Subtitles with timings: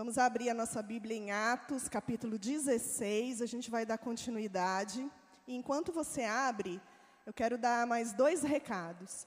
[0.00, 5.06] Vamos abrir a nossa Bíblia em Atos, capítulo 16, a gente vai dar continuidade.
[5.46, 6.80] E enquanto você abre,
[7.26, 9.26] eu quero dar mais dois recados.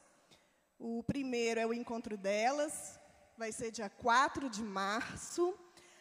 [0.80, 3.00] O primeiro é o encontro delas,
[3.38, 5.54] vai ser dia 4 de março.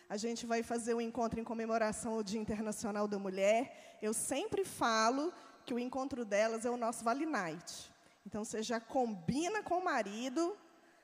[0.09, 3.99] A gente vai fazer um encontro em comemoração ao Dia Internacional da Mulher.
[4.01, 5.35] Eu sempre falo
[5.67, 7.93] que o encontro delas é o nosso Vale Night.
[8.25, 10.57] Então, você já combina com o marido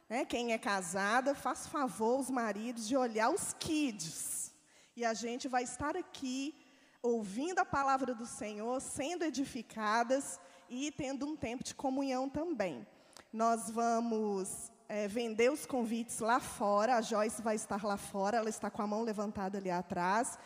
[0.09, 0.25] né?
[0.25, 4.53] Quem é casada, faz favor os maridos de olhar os kids.
[4.97, 6.55] E a gente vai estar aqui
[7.03, 12.87] ouvindo a palavra do Senhor, sendo edificadas e tendo um tempo de comunhão também.
[13.33, 16.97] Nós vamos é, vender os convites lá fora.
[16.97, 20.38] A Joyce vai estar lá fora, ela está com a mão levantada ali atrás.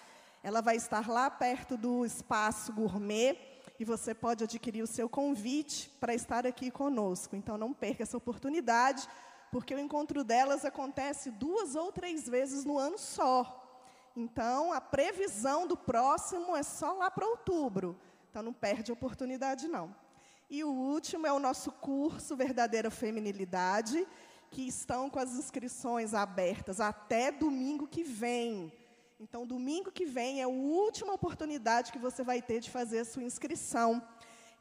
[0.43, 3.39] Ela vai estar lá perto do espaço gourmet
[3.79, 7.37] e você pode adquirir o seu convite para estar aqui conosco.
[7.37, 9.09] Então não perca essa oportunidade
[9.53, 13.59] porque o encontro delas acontece duas ou três vezes no ano só.
[14.17, 17.95] Então, a previsão do próximo é só lá para outubro.
[18.31, 19.95] Então, não perde a oportunidade, não.
[20.49, 24.09] E o último é o nosso curso Verdadeira Feminilidade,
[24.51, 28.73] que estão com as inscrições abertas até domingo que vem.
[29.21, 33.05] Então, domingo que vem é a última oportunidade que você vai ter de fazer a
[33.05, 34.03] sua inscrição.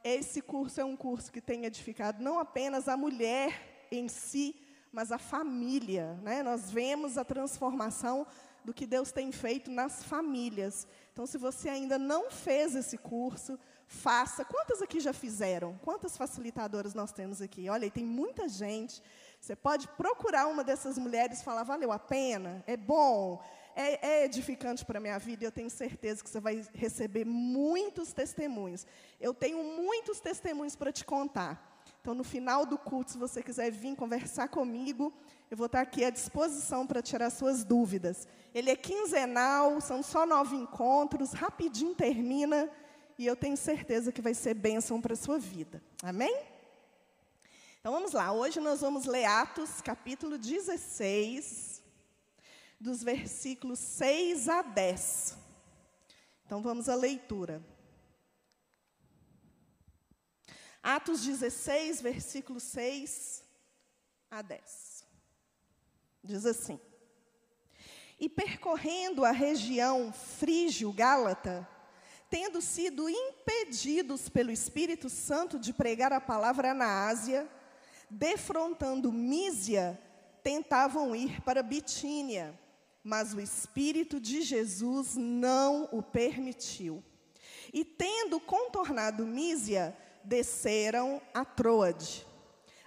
[0.03, 4.55] Esse curso é um curso que tem edificado não apenas a mulher em si,
[4.91, 6.19] mas a família.
[6.21, 6.43] Né?
[6.43, 8.25] Nós vemos a transformação
[8.63, 10.87] do que Deus tem feito nas famílias.
[11.11, 14.45] Então, se você ainda não fez esse curso, faça.
[14.45, 15.77] Quantas aqui já fizeram?
[15.83, 17.69] Quantas facilitadoras nós temos aqui?
[17.69, 19.01] Olha, tem muita gente.
[19.39, 22.63] Você pode procurar uma dessas mulheres e falar: valeu a pena?
[22.67, 23.43] É bom?
[23.75, 28.11] É, é edificante para a minha vida eu tenho certeza que você vai receber muitos
[28.13, 28.85] testemunhos.
[29.19, 31.70] Eu tenho muitos testemunhos para te contar.
[32.01, 35.13] Então, no final do culto, se você quiser vir conversar comigo,
[35.51, 38.27] eu vou estar aqui à disposição para tirar suas dúvidas.
[38.55, 42.67] Ele é quinzenal, são só nove encontros, rapidinho termina,
[43.19, 45.79] e eu tenho certeza que vai ser bênção para a sua vida.
[46.01, 46.35] Amém?
[47.79, 51.83] Então vamos lá, hoje nós vamos ler Atos, capítulo 16,
[52.79, 55.37] dos versículos 6 a 10.
[56.45, 57.61] Então vamos à leitura.
[60.83, 63.43] Atos 16, versículo 6
[64.31, 65.05] a 10.
[66.23, 66.79] Diz assim:
[68.19, 71.67] E percorrendo a região frígio-gálata,
[72.29, 77.47] tendo sido impedidos pelo Espírito Santo de pregar a palavra na Ásia,
[78.09, 80.01] defrontando Mísia,
[80.41, 82.59] tentavam ir para Bitínia,
[83.03, 87.03] mas o Espírito de Jesus não o permitiu.
[87.73, 92.27] E tendo contornado Mísia, desceram a Troade.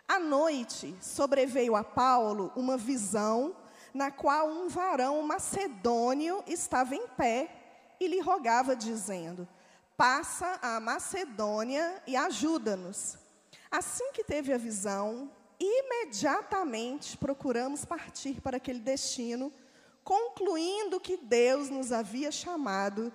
[0.06, 3.56] À noite, sobreveio a Paulo uma visão
[3.92, 7.48] na qual um varão macedônio estava em pé
[8.00, 9.48] e lhe rogava, dizendo:
[9.96, 13.16] Passa a Macedônia e ajuda-nos.
[13.70, 19.52] Assim que teve a visão, imediatamente procuramos partir para aquele destino,
[20.02, 23.12] concluindo que Deus nos havia chamado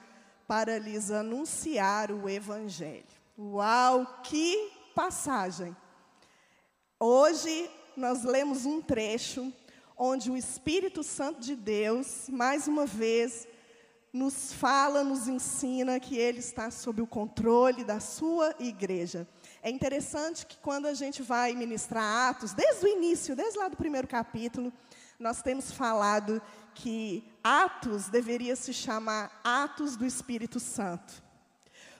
[0.48, 3.19] para lhes anunciar o Evangelho.
[3.42, 5.74] Uau, que passagem!
[7.00, 9.54] Hoje nós lemos um trecho
[9.98, 13.48] onde o Espírito Santo de Deus, mais uma vez,
[14.12, 19.26] nos fala, nos ensina que Ele está sob o controle da sua igreja.
[19.64, 23.78] É interessante que quando a gente vai ministrar Atos, desde o início, desde lá do
[23.78, 24.74] primeiro capítulo,
[25.18, 26.42] nós temos falado
[26.76, 31.29] que Atos deveria se chamar Atos do Espírito Santo.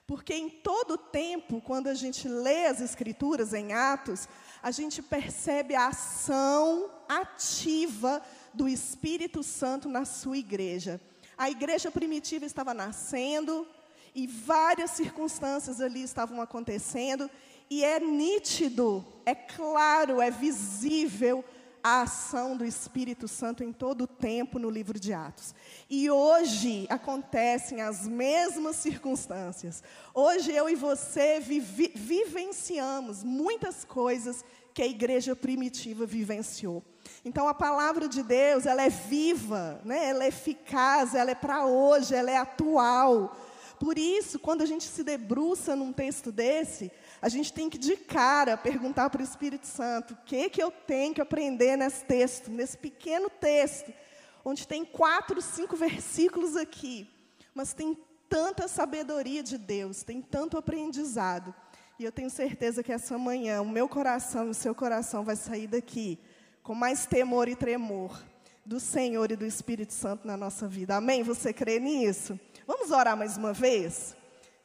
[0.10, 4.28] Porque em todo tempo, quando a gente lê as Escrituras em Atos,
[4.60, 8.20] a gente percebe a ação ativa
[8.52, 11.00] do Espírito Santo na sua igreja.
[11.38, 13.68] A igreja primitiva estava nascendo
[14.16, 17.30] e várias circunstâncias ali estavam acontecendo,
[17.70, 21.46] e é nítido, é claro, é visível
[21.84, 25.54] a ação do Espírito Santo em todo o tempo no livro de Atos.
[25.90, 29.84] E hoje acontecem as mesmas circunstâncias.
[30.14, 34.44] Hoje eu e você vivenciamos muitas coisas
[34.74, 36.84] que a igreja primitiva vivenciou.
[37.26, 40.10] Então a palavra de Deus, ela é viva, né?
[40.10, 43.36] ela é eficaz, ela é para hoje, ela é atual.
[43.80, 47.96] Por isso, quando a gente se debruça num texto desse, a gente tem que, de
[47.98, 52.50] cara, perguntar para o Espírito Santo: o que, que eu tenho que aprender nesse texto,
[52.50, 53.94] nesse pequeno texto,
[54.44, 57.10] onde tem quatro, cinco versículos aqui,
[57.54, 57.98] mas tem
[58.30, 61.54] tanta sabedoria de Deus, tem tanto aprendizado.
[61.98, 65.36] E eu tenho certeza que essa manhã o meu coração e o seu coração vai
[65.36, 66.18] sair daqui
[66.64, 68.18] com mais temor e tremor
[68.66, 70.96] do Senhor e do Espírito Santo na nossa vida.
[70.96, 71.24] Amém?
[71.24, 72.40] Você crê nisso?
[72.68, 74.16] Vamos orar mais uma vez?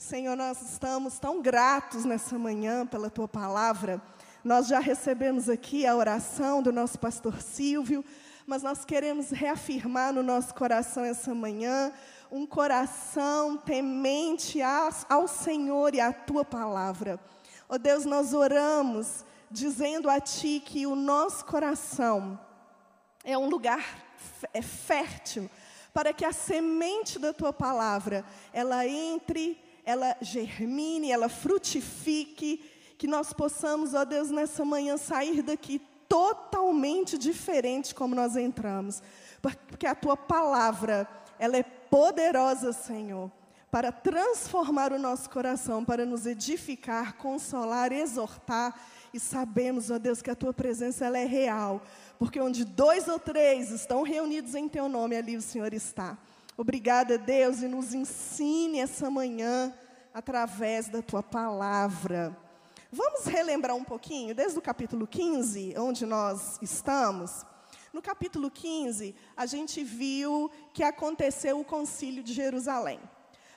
[0.06, 4.02] Senhor, nós estamos tão gratos nessa manhã pela tua palavra.
[4.44, 8.04] Nós já recebemos aqui a oração do nosso pastor Silvio,
[8.46, 11.90] mas nós queremos reafirmar no nosso coração essa manhã
[12.30, 14.60] um coração temente
[15.08, 17.18] ao Senhor e à tua palavra.
[17.66, 22.38] Ó oh Deus, nós oramos dizendo a ti que o nosso coração
[23.24, 23.82] é um lugar
[24.52, 25.48] é fértil
[25.94, 32.62] para que a semente da tua palavra ela entre, ela germine, ela frutifique,
[32.96, 39.02] que nós possamos, ó Deus, nessa manhã sair daqui totalmente diferente como nós entramos,
[39.40, 41.08] porque a tua palavra,
[41.38, 43.30] ela é poderosa, Senhor,
[43.70, 48.74] para transformar o nosso coração, para nos edificar, consolar, exortar,
[49.12, 51.82] e sabemos, ó Deus, que a tua presença ela é real,
[52.18, 56.16] porque onde dois ou três estão reunidos em teu nome, ali o Senhor está.
[56.56, 59.74] Obrigada, Deus, e nos ensine essa manhã
[60.12, 62.36] através da tua palavra.
[62.92, 67.44] Vamos relembrar um pouquinho, desde o capítulo 15, onde nós estamos.
[67.92, 73.00] No capítulo 15, a gente viu que aconteceu o concílio de Jerusalém.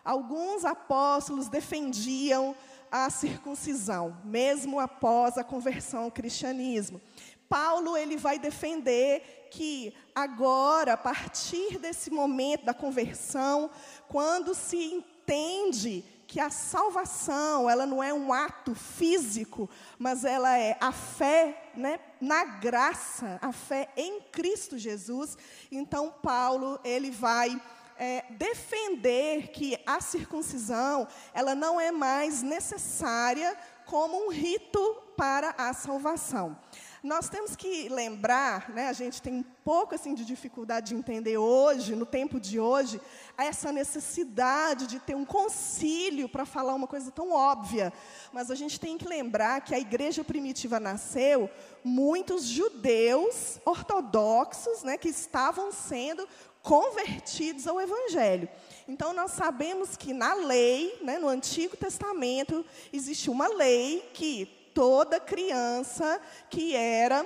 [0.04, 2.56] Alguns apóstolos defendiam
[2.92, 7.02] a circuncisão, mesmo após a conversão ao cristianismo.
[7.50, 13.70] Paulo ele vai defender que agora, a partir desse momento da conversão,
[14.08, 20.78] quando se entende que a salvação, ela não é um ato físico, mas ela é
[20.82, 25.38] a fé né, na graça, a fé em Cristo Jesus.
[25.72, 27.60] Então, Paulo, ele vai
[27.98, 35.74] é, defender que a circuncisão, ela não é mais necessária como um rito para a
[35.74, 36.58] salvação.
[37.04, 41.38] Nós temos que lembrar, né, a gente tem um pouco assim de dificuldade de entender
[41.38, 43.00] hoje, no tempo de hoje,
[43.38, 47.94] essa necessidade de ter um concílio para falar uma coisa tão óbvia.
[48.34, 51.50] Mas a gente tem que lembrar que a igreja primitiva nasceu
[51.84, 56.28] muitos judeus ortodoxos, né, que estavam sendo
[56.68, 58.50] convertidos ao evangelho.
[58.90, 65.18] Então nós sabemos que na lei, né, no Antigo Testamento, existe uma lei que toda
[65.18, 66.20] criança
[66.50, 67.26] que era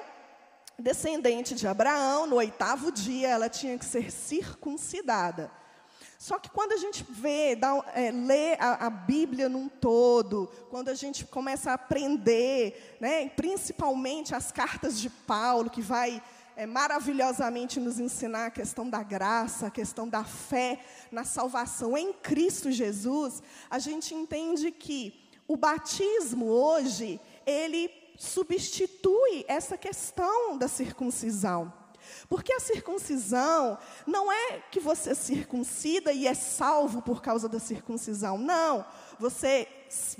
[0.77, 5.51] descendente de Abraão, no oitavo dia, ela tinha que ser circuncidada.
[6.19, 10.89] Só que quando a gente vê, dá, é, lê a, a, Bíblia num todo, quando
[10.89, 16.21] a gente começa a aprender, né, principalmente as cartas de Paulo, que vai
[16.55, 20.79] é, maravilhosamente nos ensinar a questão da graça, a questão da fé
[21.11, 29.77] na salvação em Cristo Jesus, a gente entende que o batismo hoje, ele substitui essa
[29.77, 31.73] questão da circuncisão.
[32.29, 38.37] Porque a circuncisão não é que você circuncida e é salvo por causa da circuncisão.
[38.37, 38.85] Não.
[39.19, 39.67] Você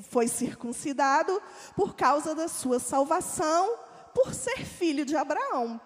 [0.10, 1.42] foi circuncidado
[1.75, 3.78] por causa da sua salvação,
[4.13, 5.80] por ser filho de Abraão.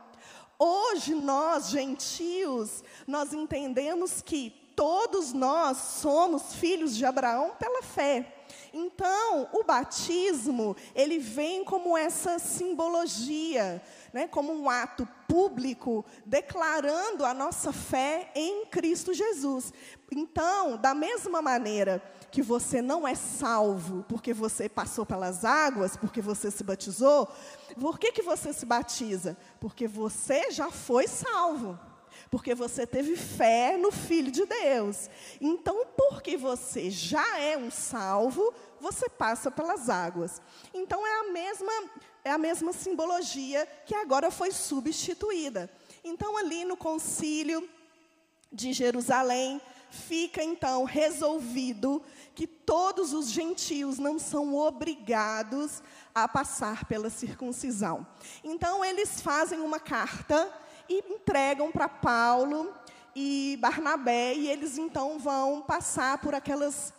[0.57, 8.33] Hoje nós, gentios, nós entendemos que todos nós somos filhos de Abraão pela fé.
[8.73, 13.81] Então, o batismo, ele vem como essa simbologia,
[14.11, 19.73] né, como um ato público declarando a nossa fé em Cristo Jesus.
[20.11, 22.01] Então, da mesma maneira
[22.31, 27.27] que você não é salvo porque você passou pelas águas, porque você se batizou,
[27.79, 29.35] por que, que você se batiza?
[29.59, 31.79] Porque você já foi salvo
[32.29, 35.09] porque você teve fé no Filho de Deus.
[35.39, 40.41] Então, porque você já é um salvo, você passa pelas águas.
[40.73, 41.71] Então, é a mesma,
[42.23, 45.69] é a mesma simbologia que agora foi substituída.
[46.03, 47.67] Então, ali no concílio
[48.51, 49.61] de Jerusalém,
[49.95, 52.03] fica então resolvido
[52.35, 55.81] que todos os gentios não são obrigados
[56.13, 58.05] a passar pela circuncisão.
[58.43, 60.51] Então, eles fazem uma carta
[60.87, 62.73] e entregam para Paulo
[63.15, 66.93] e Barnabé, e eles então vão passar por aquelas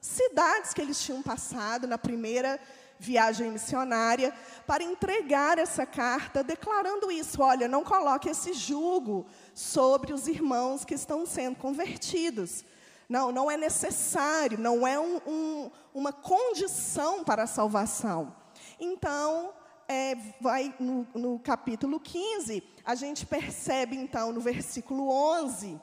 [0.00, 2.58] cidades que eles tinham passado na primeira
[2.98, 4.34] viagem missionária,
[4.66, 9.26] para entregar essa carta declarando isso: olha, não coloque esse jugo
[9.58, 12.64] sobre os irmãos que estão sendo convertidos.
[13.08, 18.36] Não, não é necessário, não é um, um, uma condição para a salvação.
[18.78, 19.52] Então,
[19.88, 25.80] é, vai no, no capítulo 15, a gente percebe então no versículo 11,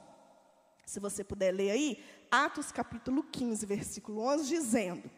[0.86, 5.12] se você puder ler aí, Atos capítulo 15, versículo 11, dizendo: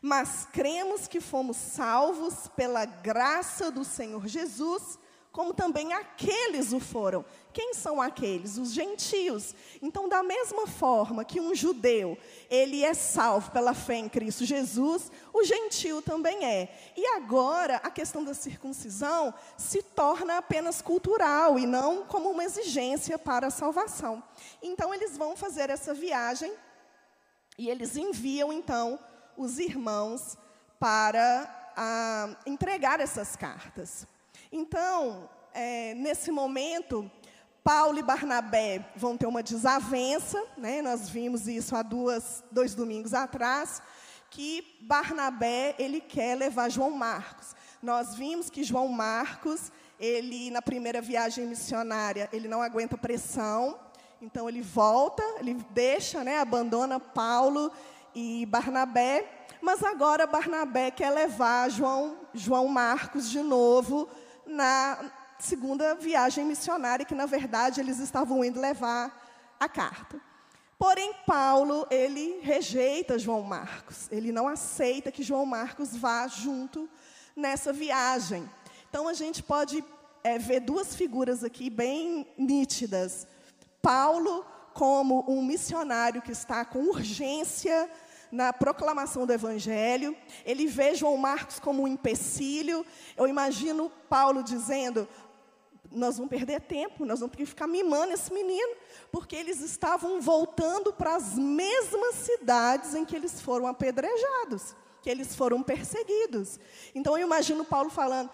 [0.00, 4.98] Mas cremos que fomos salvos pela graça do Senhor Jesus,
[5.34, 7.24] como também aqueles o foram.
[7.52, 8.56] Quem são aqueles?
[8.56, 9.52] Os gentios.
[9.82, 12.16] Então, da mesma forma que um judeu,
[12.48, 16.72] ele é salvo pela fé em Cristo Jesus, o gentio também é.
[16.96, 23.18] E agora, a questão da circuncisão se torna apenas cultural e não como uma exigência
[23.18, 24.22] para a salvação.
[24.62, 26.54] Então, eles vão fazer essa viagem
[27.58, 29.00] e eles enviam, então,
[29.36, 30.38] os irmãos
[30.78, 34.06] para a, ah, entregar essas cartas.
[34.56, 37.10] Então, é, nesse momento,
[37.64, 40.80] Paulo e Barnabé vão ter uma desavença, né?
[40.80, 43.82] nós vimos isso há duas, dois domingos atrás,
[44.30, 47.56] que Barnabé ele quer levar João Marcos.
[47.82, 53.76] Nós vimos que João Marcos, ele na primeira viagem missionária, ele não aguenta pressão,
[54.22, 57.72] então ele volta, ele deixa, né, abandona Paulo
[58.14, 64.08] e Barnabé, mas agora Barnabé quer levar João, João Marcos de novo
[64.46, 70.20] na segunda viagem missionária, que na verdade eles estavam indo levar a carta.
[70.78, 74.08] Porém, Paulo, ele rejeita João Marcos.
[74.10, 76.88] Ele não aceita que João Marcos vá junto
[77.34, 78.48] nessa viagem.
[78.88, 79.84] Então, a gente pode
[80.22, 83.26] é, ver duas figuras aqui bem nítidas.
[83.80, 87.88] Paulo, como um missionário que está com urgência
[88.34, 92.84] na proclamação do Evangelho, ele vê João Marcos como um empecilho.
[93.16, 95.08] Eu imagino Paulo dizendo:
[95.88, 98.74] nós vamos perder tempo, nós vamos ter que ficar mimando esse menino,
[99.12, 105.36] porque eles estavam voltando para as mesmas cidades em que eles foram apedrejados, que eles
[105.36, 106.58] foram perseguidos.
[106.92, 108.28] Então eu imagino Paulo falando: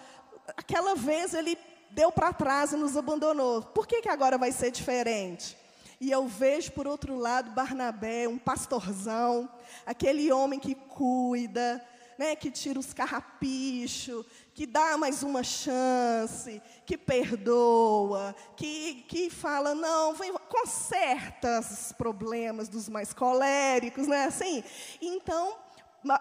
[0.56, 1.58] aquela vez ele
[1.90, 5.59] deu para trás e nos abandonou, por que, que agora vai ser diferente?
[6.00, 9.46] E eu vejo, por outro lado, Barnabé, um pastorzão,
[9.84, 11.86] aquele homem que cuida,
[12.18, 19.74] né, que tira os carrapichos, que dá mais uma chance, que perdoa, que, que fala,
[19.74, 24.64] não, vem, conserta os problemas dos mais coléricos, né, assim.
[25.02, 25.54] Então,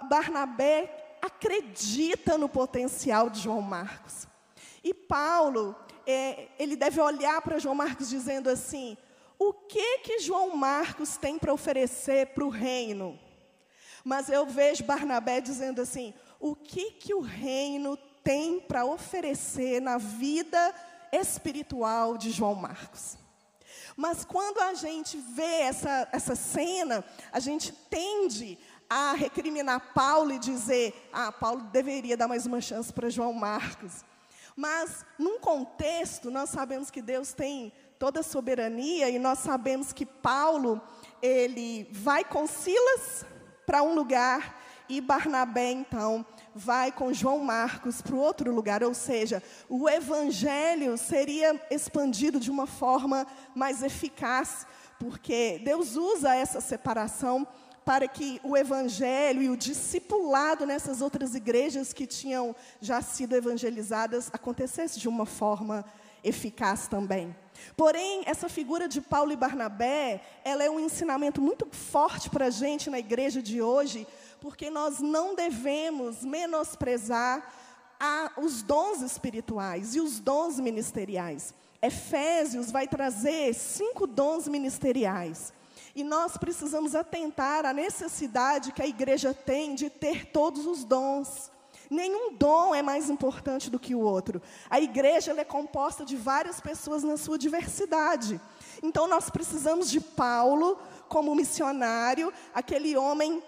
[0.09, 4.27] Barnabé acredita no potencial de João Marcos.
[4.83, 8.97] E Paulo, é, ele deve olhar para João Marcos dizendo assim:
[9.39, 13.17] o que que João Marcos tem para oferecer para o reino?
[14.03, 19.97] Mas eu vejo Barnabé dizendo assim: o que que o reino tem para oferecer na
[19.97, 20.75] vida
[21.13, 23.17] espiritual de João Marcos?
[23.95, 28.57] Mas quando a gente vê essa, essa cena, a gente tende
[28.89, 34.03] a recriminar Paulo e dizer: ah, Paulo deveria dar mais uma chance para João Marcos.
[34.55, 40.05] Mas, num contexto, nós sabemos que Deus tem toda a soberania e nós sabemos que
[40.05, 40.81] Paulo,
[41.21, 43.25] ele vai com Silas
[43.65, 46.25] para um lugar e Barnabé, então,
[46.55, 52.49] vai com João Marcos para o outro lugar, ou seja, o evangelho seria expandido de
[52.49, 54.65] uma forma mais eficaz,
[54.97, 57.45] porque Deus usa essa separação
[57.85, 64.29] para que o evangelho e o discipulado nessas outras igrejas que tinham já sido evangelizadas
[64.33, 65.85] acontecesse de uma forma
[66.23, 67.35] eficaz também.
[67.75, 72.49] Porém, essa figura de Paulo e Barnabé, ela é um ensinamento muito forte para a
[72.49, 74.07] gente na igreja de hoje,
[74.41, 77.53] porque nós não devemos menosprezar
[77.99, 81.53] a, os dons espirituais e os dons ministeriais.
[81.81, 85.53] Efésios vai trazer cinco dons ministeriais.
[85.95, 91.51] E nós precisamos atentar à necessidade que a igreja tem de ter todos os dons.
[91.89, 94.41] Nenhum dom é mais importante do que o outro.
[94.69, 98.39] A igreja é composta de várias pessoas na sua diversidade.
[98.83, 100.77] Então nós precisamos de Paulo
[101.07, 103.41] como missionário, aquele homem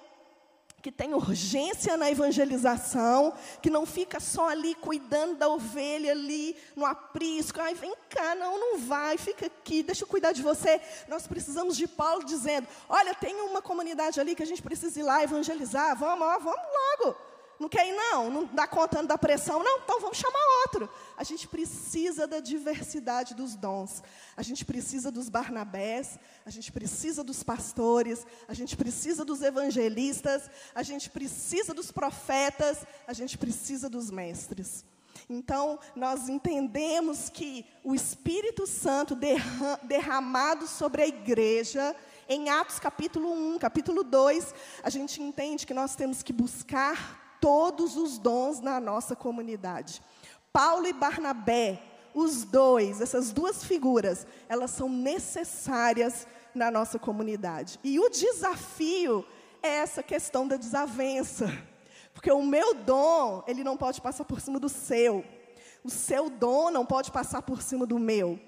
[0.82, 6.86] que tem urgência na evangelização, que não fica só ali cuidando da ovelha ali no
[6.86, 7.62] aprisco.
[7.62, 10.82] Ai, vem cá, não, não vai, fica aqui, deixa eu cuidar de você.
[11.08, 15.04] Nós precisamos de Paulo dizendo: olha, tem uma comunidade ali que a gente precisa ir
[15.04, 16.66] lá evangelizar, vamos, ó, vamos
[17.00, 17.31] logo.
[17.62, 18.28] Não quer ir, não?
[18.32, 19.64] Não dá conta, dá pressão?
[19.64, 20.90] Não, então vamos chamar outro.
[21.16, 24.02] A gente precisa da diversidade dos dons.
[24.36, 30.50] A gente precisa dos Barnabés, a gente precisa dos pastores, a gente precisa dos evangelistas,
[30.74, 34.84] a gente precisa dos profetas, a gente precisa dos mestres.
[35.30, 39.16] Então, nós entendemos que o Espírito Santo
[39.84, 41.96] derramado sobre a igreja,
[42.28, 47.98] em Atos capítulo 1, capítulo 2, a gente entende que nós temos que buscar todos
[47.98, 50.02] os dons na nossa comunidade.
[50.54, 51.82] Paulo e Barnabé,
[52.14, 57.80] os dois, essas duas figuras, elas são necessárias na nossa comunidade.
[57.84, 59.26] E o desafio
[59.64, 61.52] é essa questão da desavença.
[62.14, 65.26] Porque o meu dom, ele não pode passar por cima do seu.
[65.84, 68.40] O seu dom não pode passar por cima do meu.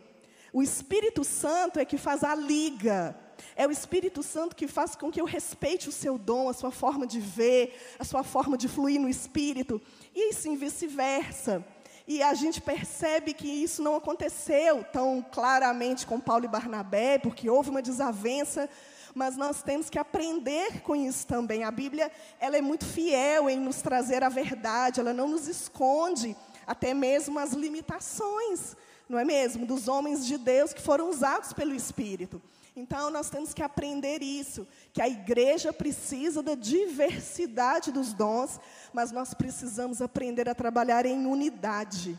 [0.51, 3.17] O Espírito Santo é que faz a liga.
[3.55, 6.71] É o Espírito Santo que faz com que eu respeite o seu dom, a sua
[6.71, 9.81] forma de ver, a sua forma de fluir no Espírito.
[10.15, 11.65] E assim vice-versa.
[12.07, 17.49] E a gente percebe que isso não aconteceu tão claramente com Paulo e Barnabé, porque
[17.49, 18.69] houve uma desavença,
[19.15, 21.63] mas nós temos que aprender com isso também.
[21.63, 26.35] A Bíblia, ela é muito fiel em nos trazer a verdade, ela não nos esconde
[26.67, 28.75] até mesmo as limitações
[29.13, 29.65] não é mesmo?
[29.65, 32.41] Dos homens de Deus que foram usados pelo Espírito.
[32.75, 38.59] Então, nós temos que aprender isso, que a igreja precisa da diversidade dos dons,
[38.91, 42.17] mas nós precisamos aprender a trabalhar em unidade.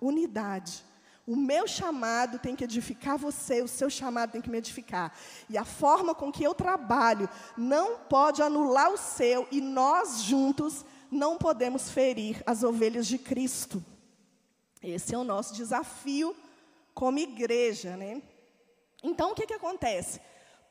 [0.00, 0.82] Unidade.
[1.26, 5.12] O meu chamado tem que edificar você, o seu chamado tem que me edificar.
[5.50, 10.84] E a forma com que eu trabalho não pode anular o seu, e nós juntos
[11.10, 13.84] não podemos ferir as ovelhas de Cristo.
[14.82, 16.34] Esse é o nosso desafio
[16.94, 18.22] como igreja, né?
[19.02, 20.20] Então, o que, que acontece?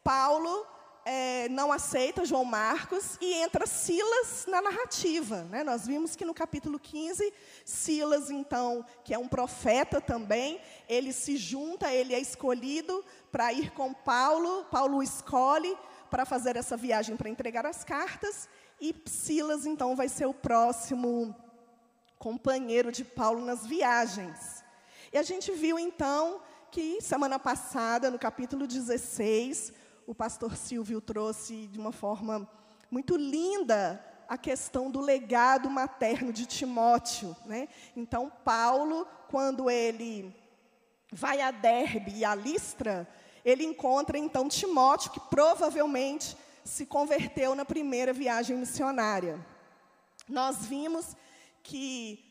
[0.03, 0.65] Paulo
[1.05, 5.43] é, não aceita João Marcos e entra Silas na narrativa.
[5.45, 5.63] Né?
[5.63, 7.33] Nós vimos que no capítulo 15,
[7.65, 13.71] Silas, então, que é um profeta também, ele se junta, ele é escolhido para ir
[13.71, 14.65] com Paulo.
[14.65, 15.75] Paulo escolhe
[16.09, 18.47] para fazer essa viagem para entregar as cartas.
[18.79, 21.35] E Silas, então, vai ser o próximo
[22.19, 24.63] companheiro de Paulo nas viagens.
[25.11, 29.73] E a gente viu então que semana passada, no capítulo 16,
[30.05, 32.47] o pastor Silvio trouxe de uma forma
[32.91, 37.35] muito linda a questão do legado materno de Timóteo.
[37.45, 37.67] Né?
[37.95, 40.35] Então, Paulo, quando ele
[41.11, 43.07] vai a Derbe e a Listra,
[43.43, 49.43] ele encontra então Timóteo, que provavelmente se converteu na primeira viagem missionária.
[50.27, 51.15] Nós vimos
[51.63, 52.28] que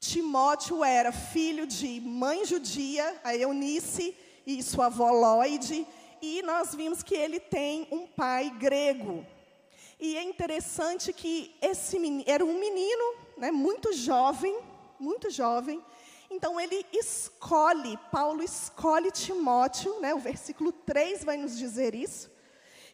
[0.00, 4.16] Timóteo era filho de mãe judia, a Eunice,
[4.46, 5.86] e sua avó Lloyd,
[6.22, 9.26] e nós vimos que ele tem um pai grego.
[10.00, 14.58] E é interessante que esse menino, era um menino, né, muito jovem,
[14.98, 15.84] muito jovem.
[16.30, 22.30] Então ele escolhe, Paulo escolhe Timóteo, né, o versículo 3 vai nos dizer isso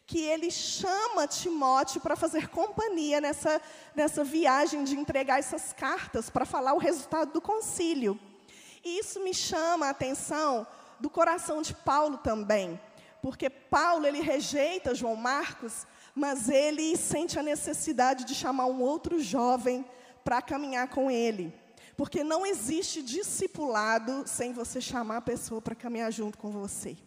[0.07, 3.61] que ele chama Timóteo para fazer companhia nessa,
[3.93, 8.17] nessa viagem de entregar essas cartas, para falar o resultado do concílio.
[8.85, 10.65] E isso me chama a atenção
[10.97, 12.79] do coração de Paulo também,
[13.21, 19.19] porque Paulo ele rejeita João Marcos, mas ele sente a necessidade de chamar um outro
[19.19, 19.85] jovem
[20.23, 21.53] para caminhar com ele.
[21.97, 26.97] Porque não existe discipulado sem você chamar a pessoa para caminhar junto com você.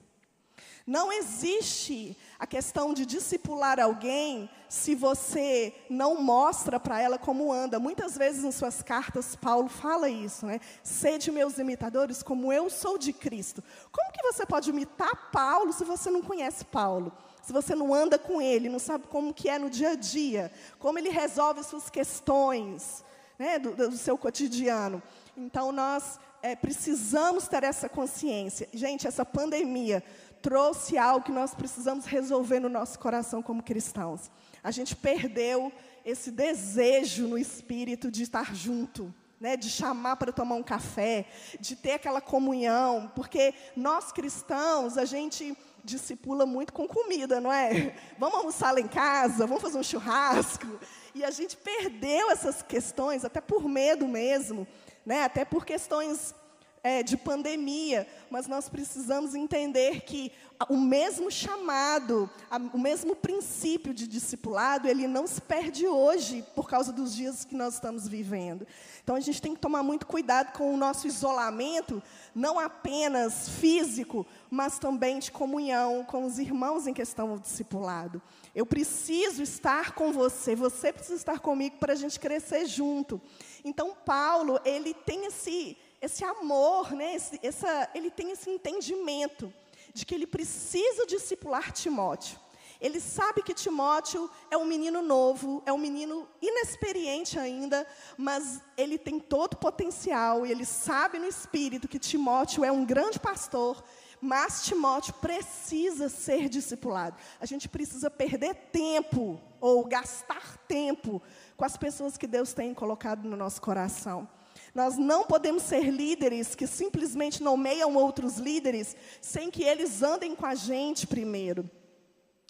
[0.86, 7.78] Não existe a questão de discipular alguém se você não mostra para ela como anda.
[7.78, 10.60] Muitas vezes em suas cartas Paulo fala isso, né?
[10.82, 13.62] Sede meus imitadores como eu sou de Cristo.
[13.92, 17.12] Como que você pode imitar Paulo se você não conhece Paulo?
[17.42, 20.52] Se você não anda com ele, não sabe como que é no dia a dia,
[20.78, 23.04] como ele resolve suas questões,
[23.38, 25.02] né, do, do seu cotidiano.
[25.36, 28.68] Então nós é, precisamos ter essa consciência.
[28.72, 30.02] Gente, essa pandemia
[30.42, 34.30] trouxe algo que nós precisamos resolver no nosso coração como cristãos.
[34.62, 35.72] A gente perdeu
[36.04, 41.26] esse desejo no espírito de estar junto, né, de chamar para tomar um café,
[41.58, 47.94] de ter aquela comunhão, porque nós cristãos, a gente discipula muito com comida, não é?
[48.18, 50.66] Vamos almoçar lá em casa, vamos fazer um churrasco.
[51.14, 54.66] E a gente perdeu essas questões, até por medo mesmo,
[55.04, 55.24] né?
[55.24, 56.34] até por questões
[56.82, 60.32] é, de pandemia, mas nós precisamos entender que
[60.68, 62.28] o mesmo chamado,
[62.72, 67.54] o mesmo princípio de discipulado, ele não se perde hoje por causa dos dias que
[67.54, 68.66] nós estamos vivendo.
[69.02, 72.02] Então a gente tem que tomar muito cuidado com o nosso isolamento,
[72.34, 78.20] não apenas físico, mas também de comunhão com os irmãos em questão do discipulado.
[78.54, 83.20] Eu preciso estar com você, você precisa estar comigo para a gente crescer junto.
[83.64, 89.52] Então Paulo, ele tem esse esse amor, né, esse, essa, ele tem esse entendimento
[89.92, 92.38] de que ele precisa discipular Timóteo.
[92.80, 97.86] Ele sabe que Timóteo é um menino novo, é um menino inexperiente ainda,
[98.16, 102.86] mas ele tem todo o potencial e ele sabe no espírito que Timóteo é um
[102.86, 103.84] grande pastor,
[104.18, 107.16] mas Timóteo precisa ser discipulado.
[107.38, 111.20] A gente precisa perder tempo ou gastar tempo
[111.58, 114.26] com as pessoas que Deus tem colocado no nosso coração.
[114.74, 120.46] Nós não podemos ser líderes que simplesmente nomeiam outros líderes sem que eles andem com
[120.46, 121.68] a gente primeiro.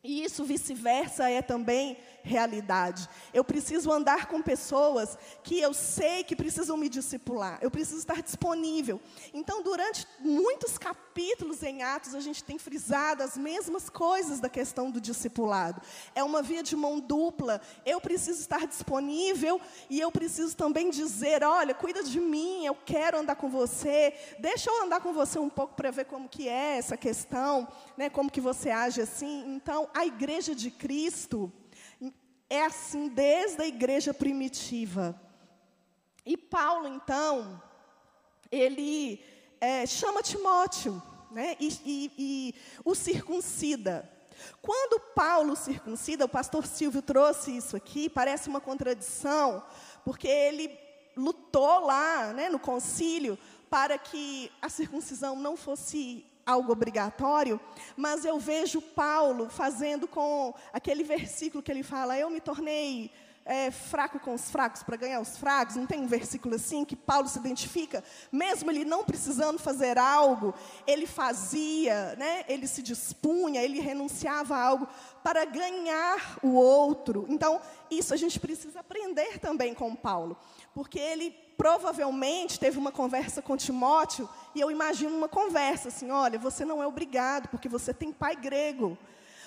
[0.03, 3.07] E isso vice-versa é também realidade.
[3.35, 7.59] Eu preciso andar com pessoas que eu sei que precisam me discipular.
[7.61, 8.99] Eu preciso estar disponível.
[9.35, 14.91] Então, durante muitos capítulos em Atos, a gente tem frisado as mesmas coisas da questão
[14.91, 15.83] do discipulado.
[16.15, 17.61] É uma via de mão dupla.
[17.85, 19.61] Eu preciso estar disponível
[19.91, 24.15] e eu preciso também dizer, olha, cuida de mim, eu quero andar com você.
[24.39, 28.09] Deixa eu andar com você um pouco para ver como que é essa questão, né,
[28.09, 29.45] como que você age assim.
[29.55, 31.53] Então, a igreja de Cristo
[32.48, 35.20] é assim desde a igreja primitiva.
[36.26, 37.62] E Paulo, então,
[38.50, 39.24] ele
[39.61, 41.00] é, chama Timóteo
[41.31, 44.11] né, e, e, e o circuncida.
[44.61, 49.62] Quando Paulo circuncida, o pastor Silvio trouxe isso aqui, parece uma contradição,
[50.05, 50.76] porque ele
[51.16, 57.61] lutou lá né, no concílio para que a circuncisão não fosse algo obrigatório,
[57.97, 63.11] mas eu vejo Paulo fazendo com aquele versículo que ele fala: Eu me tornei
[63.45, 65.77] é, fraco com os fracos para ganhar os fracos.
[65.77, 68.05] Não tem um versículo assim que Paulo se identifica?
[68.31, 70.55] Mesmo ele não precisando fazer algo,
[70.87, 72.45] ele fazia, né?
[72.49, 74.87] ele se dispunha, ele renunciava a algo
[75.23, 77.27] para ganhar o outro.
[77.29, 77.61] Então,
[77.91, 80.37] isso a gente precisa aprender também com Paulo,
[80.75, 86.39] porque ele provavelmente teve uma conversa com Timóteo, e eu imagino uma conversa assim: olha,
[86.39, 88.97] você não é obrigado, porque você tem pai grego.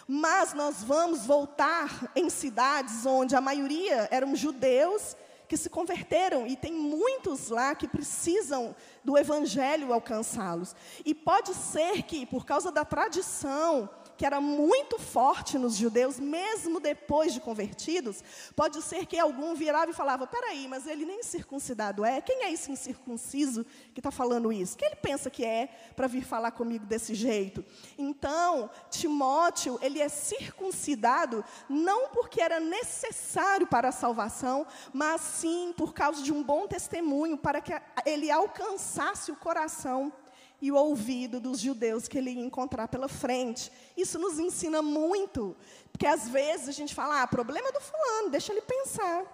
[0.08, 5.16] Mas nós vamos voltar em cidades onde a maioria eram judeus
[5.48, 10.76] que se converteram, e tem muitos lá que precisam do evangelho alcançá-los.
[11.06, 13.90] E pode ser que, por causa da tradição,
[14.24, 18.24] que era muito forte nos judeus, mesmo depois de convertidos,
[18.56, 22.22] pode ser que algum virava e falava: peraí, mas ele nem circuncidado é?
[22.22, 24.78] Quem é esse incircunciso que está falando isso?
[24.78, 27.66] Quem ele pensa que é para vir falar comigo desse jeito?
[27.98, 35.94] Então, Timóteo, ele é circuncidado não porque era necessário para a salvação, mas sim por
[35.94, 37.74] causa de um bom testemunho, para que
[38.06, 40.14] ele alcançasse o coração
[40.64, 43.70] e o ouvido dos judeus que ele ia encontrar pela frente.
[43.98, 45.58] Isso nos ensina muito,
[45.92, 49.26] porque às vezes a gente fala, ah, problema do fulano, deixa ele pensar.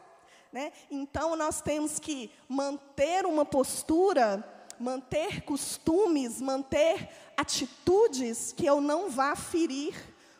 [0.51, 0.71] Né?
[0.89, 4.43] Então nós temos que manter uma postura,
[4.79, 9.93] manter costumes, manter atitudes que eu não vá ferir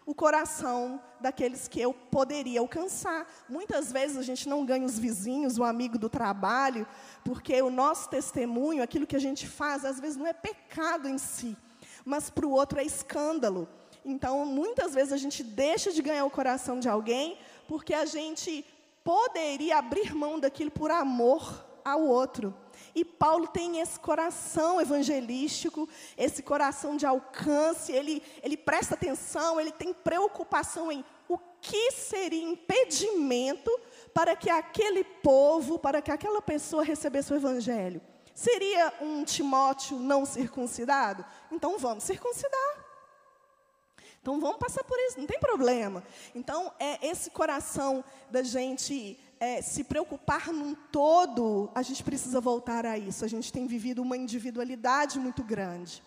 [0.09, 3.27] o coração daqueles que eu poderia alcançar.
[3.47, 6.87] Muitas vezes a gente não ganha os vizinhos, o amigo do trabalho,
[7.23, 11.19] porque o nosso testemunho, aquilo que a gente faz, às vezes não é pecado em
[11.19, 11.55] si,
[12.03, 13.69] mas para o outro é escândalo.
[14.03, 18.65] Então, muitas vezes a gente deixa de ganhar o coração de alguém porque a gente
[19.03, 22.51] poderia abrir mão daquilo por amor ao outro.
[22.95, 29.71] E Paulo tem esse coração evangelístico, esse coração de alcance, ele, ele presta atenção, ele
[29.71, 33.71] tem preocupação em o que seria impedimento
[34.13, 38.01] para que aquele povo, para que aquela pessoa recebesse o evangelho.
[38.33, 41.25] Seria um Timóteo não circuncidado?
[41.51, 42.85] Então vamos circuncidar.
[44.21, 46.03] Então vamos passar por isso, não tem problema.
[46.35, 52.85] Então é esse coração da gente é, se preocupar num todo, a gente precisa voltar
[52.85, 53.23] a isso.
[53.23, 56.03] A gente tem vivido uma individualidade muito grande.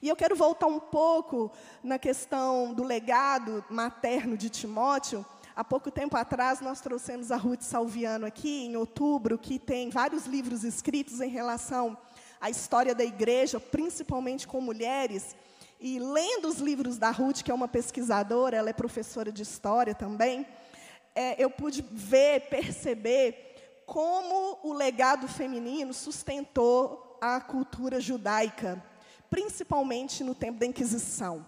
[0.00, 1.50] E eu quero voltar um pouco
[1.82, 5.24] na questão do legado materno de Timóteo.
[5.54, 10.26] Há pouco tempo atrás, nós trouxemos a Ruth Salviano aqui, em outubro, que tem vários
[10.26, 11.96] livros escritos em relação
[12.40, 15.36] à história da igreja, principalmente com mulheres.
[15.78, 19.94] E lendo os livros da Ruth, que é uma pesquisadora, ela é professora de história
[19.94, 20.46] também,
[21.14, 23.52] é, eu pude ver, perceber
[23.86, 28.82] como o legado feminino sustentou a cultura judaica,
[29.28, 31.46] principalmente no tempo da Inquisição.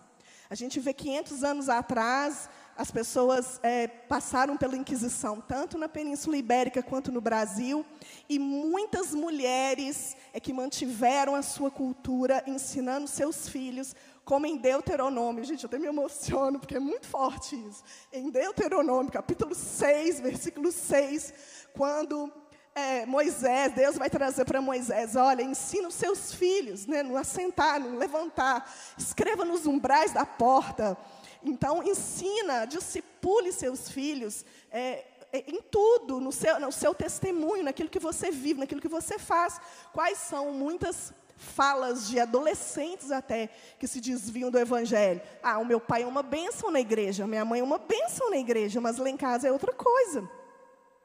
[0.50, 6.36] A gente vê 500 anos atrás, as pessoas é, passaram pela Inquisição, tanto na Península
[6.36, 7.84] Ibérica quanto no Brasil,
[8.28, 13.94] e muitas mulheres é que mantiveram a sua cultura, ensinando seus filhos
[14.24, 17.82] como em Deuteronômio, gente, eu até me emociono, porque é muito forte isso.
[18.12, 21.34] Em Deuteronômio, capítulo 6, versículo 6,
[21.74, 22.32] quando
[22.74, 27.78] é, Moisés, Deus vai trazer para Moisés, olha, ensina os seus filhos, né, no assentar,
[27.78, 30.96] no levantar, escreva nos umbrais da porta.
[31.42, 37.90] Então, ensina, discipule seus filhos é, é em tudo, no seu, no seu testemunho, naquilo
[37.90, 39.60] que você vive, naquilo que você faz.
[39.92, 45.20] Quais são muitas falas de adolescentes até que se desviam do evangelho.
[45.42, 48.38] Ah, o meu pai é uma bênção na igreja, minha mãe é uma bênção na
[48.38, 50.28] igreja, mas lá em casa é outra coisa.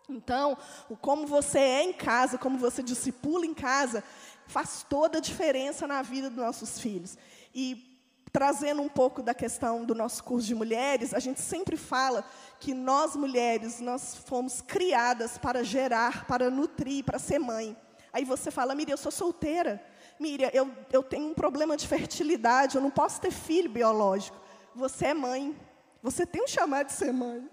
[0.10, 0.58] Então,
[1.02, 4.04] como você é em casa, como você discipula em casa,
[4.48, 7.18] faz toda a diferença na vida dos nossos filhos.
[7.54, 7.86] E
[8.32, 12.24] trazendo um pouco da questão do nosso curso de mulheres, a gente sempre fala
[12.60, 17.76] que nós mulheres, nós fomos criadas para gerar, para nutrir, para ser mãe.
[18.12, 19.84] Aí você fala, Miriam, eu sou solteira.
[20.20, 24.38] Miriam, eu, eu tenho um problema de fertilidade, eu não posso ter filho biológico.
[24.76, 25.58] Você é mãe.
[26.04, 27.50] Você tem um chamado de ser mãe.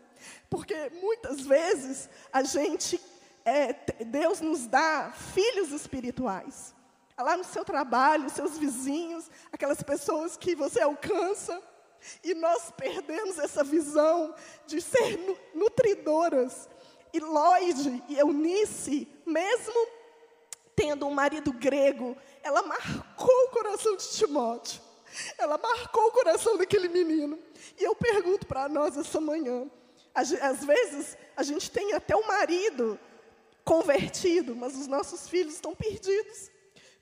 [0.50, 3.00] Porque muitas vezes a gente,
[3.44, 3.72] é,
[4.04, 6.74] Deus nos dá filhos espirituais.
[7.16, 11.62] Lá no seu trabalho, seus vizinhos, aquelas pessoas que você alcança.
[12.22, 14.34] E nós perdemos essa visão
[14.66, 15.18] de ser
[15.54, 16.68] nutridoras.
[17.12, 19.88] E Lloyd e Eunice, mesmo
[20.76, 22.14] tendo um marido grego,
[22.46, 24.80] ela marcou o coração de Timóteo.
[25.36, 27.38] Ela marcou o coração daquele menino.
[27.78, 29.68] E eu pergunto para nós essa manhã:
[30.14, 30.30] às
[30.64, 32.98] vezes a gente tem até o marido
[33.64, 36.50] convertido, mas os nossos filhos estão perdidos.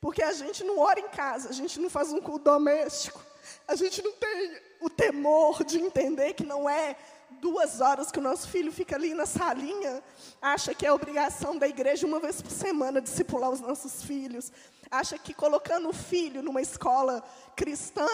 [0.01, 3.21] Porque a gente não ora em casa, a gente não faz um culto doméstico,
[3.67, 6.97] a gente não tem o temor de entender que não é
[7.41, 10.03] duas horas que o nosso filho fica ali na salinha,
[10.41, 14.53] acha que é obrigação da igreja uma vez por semana discipular os nossos filhos,
[14.91, 17.23] acha que colocando o filho numa escola
[17.57, 18.09] cristã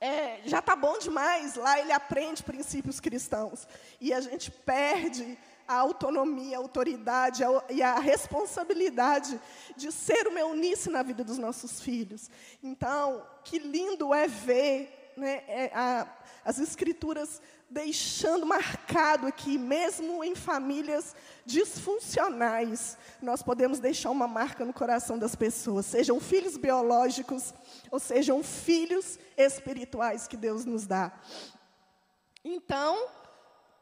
[0.00, 3.68] é, já está bom demais, lá ele aprende princípios cristãos.
[4.00, 9.38] E a gente perde a autonomia, a autoridade a, e a responsabilidade
[9.76, 12.30] de ser uma eunice na vida dos nossos filhos.
[12.62, 16.06] Então, que lindo é ver né, é, a,
[16.44, 21.14] as escrituras deixando marcado aqui, mesmo em famílias
[21.46, 27.54] disfuncionais, nós podemos deixar uma marca no coração das pessoas, sejam filhos biológicos
[27.90, 31.12] ou sejam filhos espirituais que Deus nos dá.
[32.44, 33.06] Então,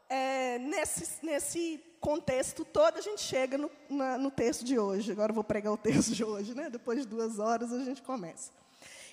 [0.07, 5.11] é, nesse, nesse contexto todo, a gente chega no, na, no texto de hoje.
[5.11, 6.69] Agora eu vou pregar o texto de hoje, né?
[6.69, 8.51] Depois de duas horas a gente começa.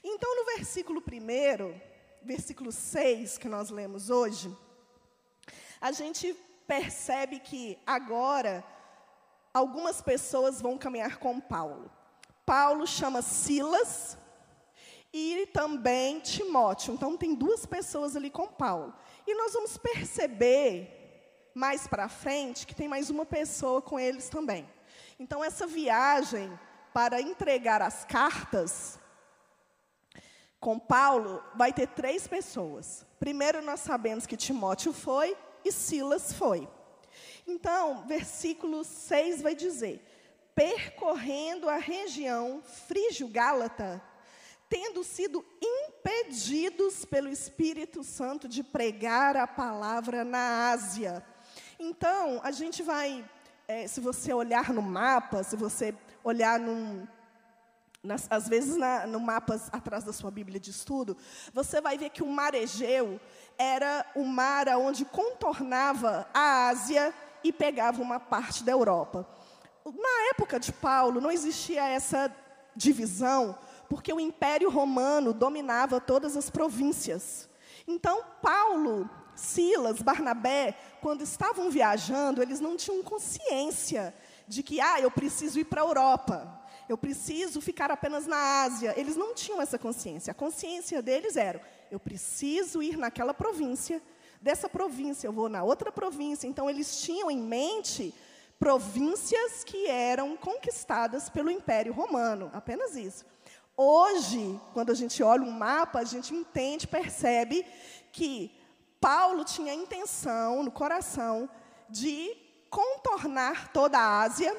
[0.02, 1.95] Então, no versículo 1,
[2.26, 4.54] versículo 6 que nós lemos hoje,
[5.80, 6.34] a gente
[6.66, 8.64] percebe que agora
[9.54, 11.90] algumas pessoas vão caminhar com Paulo.
[12.44, 14.18] Paulo chama Silas
[15.12, 16.94] e também Timóteo.
[16.94, 18.92] Então tem duas pessoas ali com Paulo.
[19.26, 20.92] E nós vamos perceber
[21.54, 24.68] mais para frente que tem mais uma pessoa com eles também.
[25.18, 26.58] Então essa viagem
[26.92, 28.98] para entregar as cartas
[30.60, 33.04] com Paulo vai ter três pessoas.
[33.18, 36.68] Primeiro nós sabemos que Timóteo foi, e Silas foi.
[37.46, 40.04] Então, versículo 6 vai dizer:
[40.54, 44.02] percorrendo a região frígio-gálata,
[44.68, 51.24] tendo sido impedidos pelo Espírito Santo de pregar a palavra na Ásia.
[51.78, 53.24] Então, a gente vai,
[53.68, 57.06] é, se você olhar no mapa, se você olhar num,
[58.06, 61.16] nas, às vezes na, no mapa atrás da sua Bíblia de estudo,
[61.52, 63.20] você vai ver que o mar Egeu
[63.58, 69.26] era o mar onde contornava a Ásia e pegava uma parte da Europa.
[69.84, 72.34] Na época de Paulo, não existia essa
[72.74, 73.56] divisão,
[73.88, 77.48] porque o Império Romano dominava todas as províncias.
[77.86, 84.14] Então, Paulo, Silas, Barnabé, quando estavam viajando, eles não tinham consciência
[84.48, 88.94] de que, ah, eu preciso ir para a Europa, eu preciso ficar apenas na Ásia.
[88.96, 90.30] Eles não tinham essa consciência.
[90.30, 94.02] A consciência deles era, eu preciso ir naquela província,
[94.40, 96.46] dessa província eu vou na outra província.
[96.46, 98.14] Então, eles tinham em mente
[98.58, 103.24] províncias que eram conquistadas pelo Império Romano, apenas isso.
[103.76, 107.66] Hoje, quando a gente olha um mapa, a gente entende, percebe
[108.10, 108.50] que
[108.98, 111.48] Paulo tinha a intenção no coração
[111.90, 112.34] de
[112.70, 114.56] contornar toda a Ásia,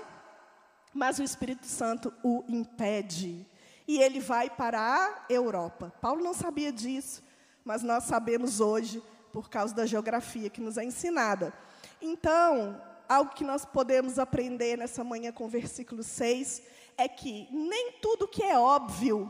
[0.98, 3.46] mas o Espírito Santo o impede
[3.88, 5.94] e ele vai para a Europa.
[6.02, 7.24] Paulo não sabia disso,
[7.64, 11.54] mas nós sabemos hoje por causa da geografia que nos é ensinada.
[12.02, 16.64] Então, algo que nós podemos aprender nessa manhã com o versículo 6
[16.98, 19.30] é que nem tudo que é óbvio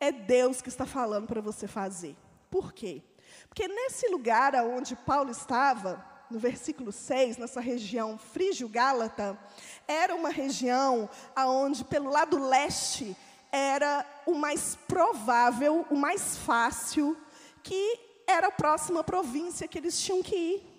[0.00, 2.16] é Deus que está falando para você fazer.
[2.50, 3.02] Por quê?
[3.50, 9.38] Porque nesse lugar onde Paulo estava, no versículo 6, nessa região frígio-gálata,
[9.86, 13.16] era uma região aonde pelo lado leste
[13.52, 17.16] era o mais provável, o mais fácil,
[17.62, 20.70] que era a próxima província que eles tinham que ir.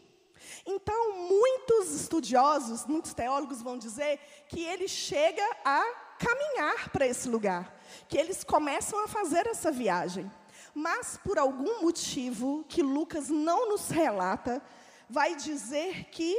[0.66, 5.84] Então, muitos estudiosos, muitos teólogos vão dizer que ele chega a
[6.18, 10.32] caminhar para esse lugar, que eles começam a fazer essa viagem.
[10.74, 14.62] Mas, por algum motivo que Lucas não nos relata,
[15.12, 16.32] vai dizer que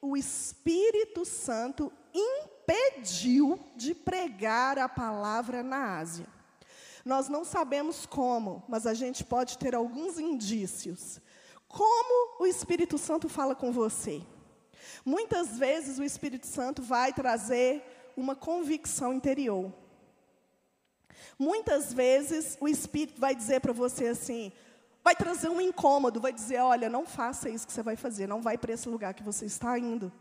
[0.00, 6.26] o Espírito Santo impediu de pregar a palavra na Ásia.
[7.04, 11.20] Nós não sabemos como, mas a gente pode ter alguns indícios.
[11.66, 14.22] Como o Espírito Santo fala com você?
[15.04, 17.82] Muitas vezes o Espírito Santo vai trazer
[18.16, 19.72] uma convicção interior.
[21.38, 24.52] Muitas vezes o Espírito vai dizer para você assim,
[25.02, 28.40] vai trazer um incômodo, vai dizer, olha, não faça isso que você vai fazer, não
[28.40, 30.12] vai para esse lugar que você está indo.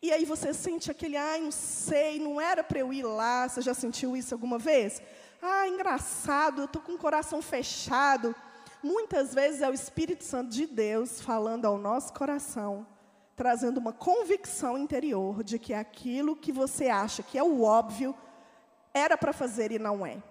[0.00, 3.48] E aí você sente aquele, ai, não sei, não era para eu ir lá.
[3.48, 5.00] Você já sentiu isso alguma vez?
[5.40, 8.34] Ah, engraçado, eu estou com o coração fechado.
[8.82, 12.86] Muitas vezes é o Espírito Santo de Deus falando ao nosso coração,
[13.34, 18.14] trazendo uma convicção interior de que aquilo que você acha que é o óbvio,
[18.92, 20.22] era para fazer e não é.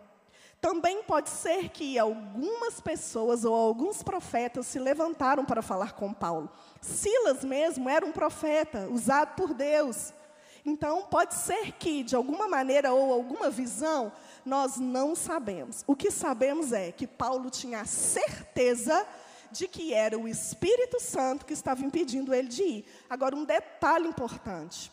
[0.64, 6.50] Também pode ser que algumas pessoas ou alguns profetas se levantaram para falar com Paulo.
[6.80, 10.14] Silas mesmo era um profeta, usado por Deus.
[10.66, 14.10] Então, pode ser que, de alguma maneira ou alguma visão,
[14.46, 15.84] nós não sabemos.
[15.86, 19.06] O que sabemos é que Paulo tinha certeza
[19.52, 22.86] de que era o Espírito Santo que estava impedindo ele de ir.
[23.10, 24.90] Agora, um detalhe importante.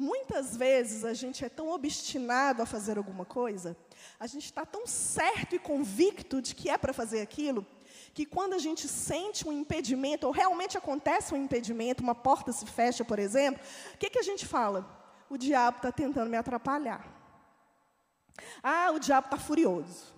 [0.00, 3.76] Muitas vezes a gente é tão obstinado a fazer alguma coisa,
[4.18, 7.66] a gente está tão certo e convicto de que é para fazer aquilo,
[8.14, 12.64] que quando a gente sente um impedimento, ou realmente acontece um impedimento, uma porta se
[12.64, 14.88] fecha, por exemplo, o que, que a gente fala?
[15.28, 17.04] O diabo está tentando me atrapalhar.
[18.62, 20.14] Ah, o diabo está furioso.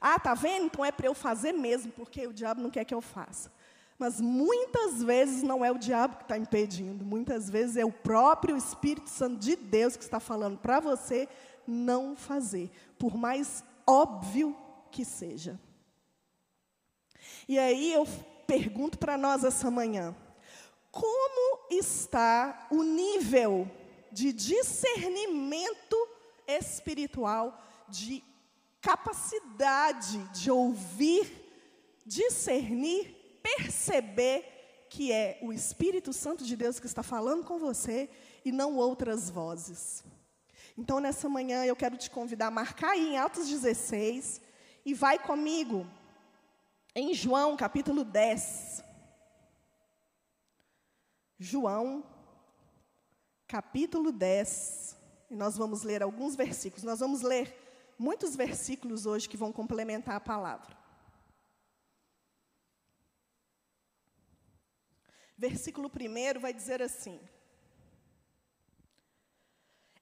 [0.00, 0.66] Ah, tá vendo?
[0.66, 3.50] Então é para eu fazer mesmo, porque o diabo não quer que eu faça.
[4.00, 8.56] Mas muitas vezes não é o diabo que está impedindo, muitas vezes é o próprio
[8.56, 11.28] Espírito Santo de Deus que está falando para você
[11.66, 14.56] não fazer, por mais óbvio
[14.90, 15.60] que seja.
[17.46, 18.08] E aí eu
[18.46, 20.16] pergunto para nós essa manhã:
[20.90, 23.70] como está o nível
[24.10, 26.08] de discernimento
[26.48, 28.24] espiritual, de
[28.80, 31.30] capacidade de ouvir,
[32.06, 38.10] discernir perceber que é o Espírito Santo de Deus que está falando com você
[38.44, 40.02] e não outras vozes.
[40.76, 44.40] Então, nessa manhã, eu quero te convidar a marcar aí em Atos 16
[44.84, 45.86] e vai comigo
[46.94, 48.82] em João capítulo 10.
[51.38, 52.04] João
[53.46, 54.96] capítulo 10.
[55.30, 56.82] E nós vamos ler alguns versículos.
[56.82, 57.56] Nós vamos ler
[57.98, 60.79] muitos versículos hoje que vão complementar a palavra.
[65.40, 67.18] Versículo 1 vai dizer assim: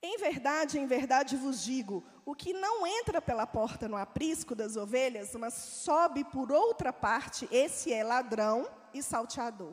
[0.03, 4.77] Em verdade, em verdade vos digo: o que não entra pela porta no aprisco das
[4.77, 9.73] ovelhas, mas sobe por outra parte, esse é ladrão e salteador.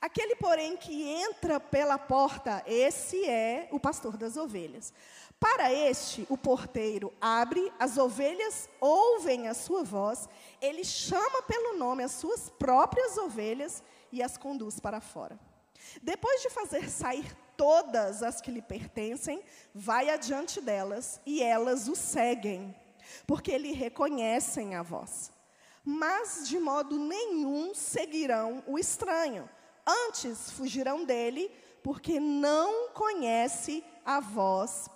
[0.00, 4.94] Aquele, porém, que entra pela porta, esse é o pastor das ovelhas.
[5.40, 10.28] Para este, o porteiro abre, as ovelhas ouvem a sua voz,
[10.62, 15.38] ele chama pelo nome as suas próprias ovelhas e as conduz para fora.
[16.02, 19.42] Depois de fazer sair todas as que lhe pertencem,
[19.74, 22.74] vai adiante delas e elas o seguem,
[23.26, 25.32] porque lhe reconhecem a voz.
[25.84, 29.48] Mas de modo nenhum seguirão o estranho,
[29.86, 31.50] antes fugirão dele,
[31.82, 34.90] porque não conhece a voz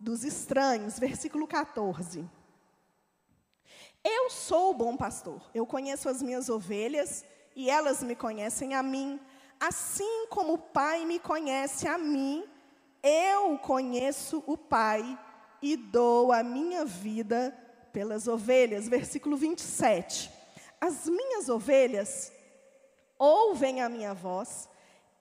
[0.00, 0.98] dos estranhos.
[0.98, 2.28] Versículo 14.
[4.02, 8.82] Eu sou o bom pastor, eu conheço as minhas ovelhas e elas me conhecem a
[8.82, 9.20] mim,
[9.60, 12.44] assim como o Pai me conhece a mim,
[13.02, 15.18] eu conheço o Pai
[15.62, 17.56] e dou a minha vida
[17.92, 18.88] pelas ovelhas.
[18.88, 20.30] Versículo 27.
[20.80, 22.32] As minhas ovelhas
[23.18, 24.68] ouvem a minha voz,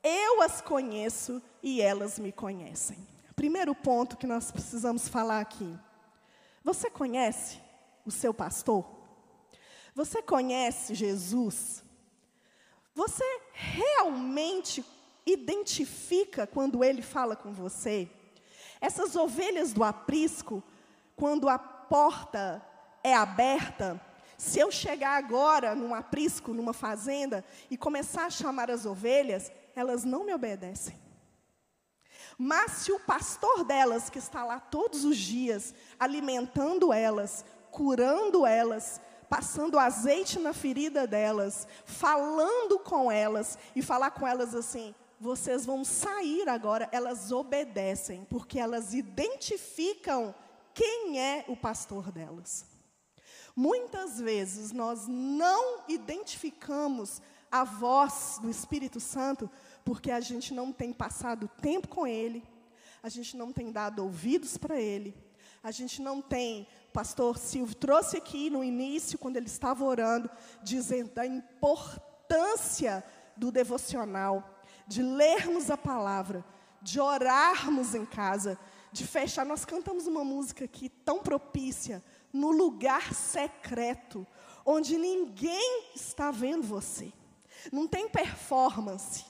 [0.04, 2.98] eu as conheço e elas me conhecem.
[3.36, 5.78] Primeiro ponto que nós precisamos falar aqui.
[6.63, 7.60] Você conhece
[8.06, 8.86] o seu pastor?
[9.96, 11.83] Você conhece Jesus?
[12.96, 14.86] Você realmente
[15.26, 18.10] identifica quando ele fala com você?
[18.80, 20.62] Essas ovelhas do aprisco,
[21.16, 22.62] quando a porta
[23.04, 24.00] é aberta,
[24.38, 30.04] se eu chegar agora num aprisco, numa fazenda, e começar a chamar as ovelhas, elas
[30.04, 31.02] não me obedecem.
[32.38, 39.00] Mas se o pastor delas, que está lá todos os dias, alimentando elas, curando elas,
[39.34, 45.84] passando azeite na ferida delas, falando com elas e falar com elas assim: vocês vão
[45.84, 50.36] sair agora, elas obedecem, porque elas identificam
[50.72, 52.68] quem é o pastor delas.
[53.56, 57.20] Muitas vezes nós não identificamos
[57.52, 59.50] a voz do Espírito Santo
[59.84, 62.44] porque a gente não tem passado tempo com Ele,
[63.02, 65.12] a gente não tem dado ouvidos para Ele,
[65.64, 66.68] A gente não tem.
[66.89, 70.30] O pastor Silvio trouxe aqui no início, quando ele estava orando,
[70.61, 73.01] dizendo da importância
[73.38, 76.43] do devocional, de lermos a palavra,
[76.82, 78.59] de orarmos em casa,
[78.91, 79.45] de fechar.
[79.45, 82.03] Nós cantamos uma música aqui tão propícia,
[82.34, 84.28] no lugar secreto,
[84.66, 87.14] onde ninguém está vendo você.
[87.72, 89.24] Não tem performance,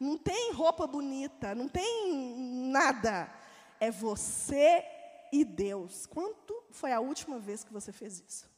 [0.00, 2.34] não tem roupa bonita, não tem
[2.72, 3.32] nada.
[3.78, 4.84] É você
[5.32, 6.06] e Deus.
[6.06, 8.52] Quanto foi a última vez que você fez isso?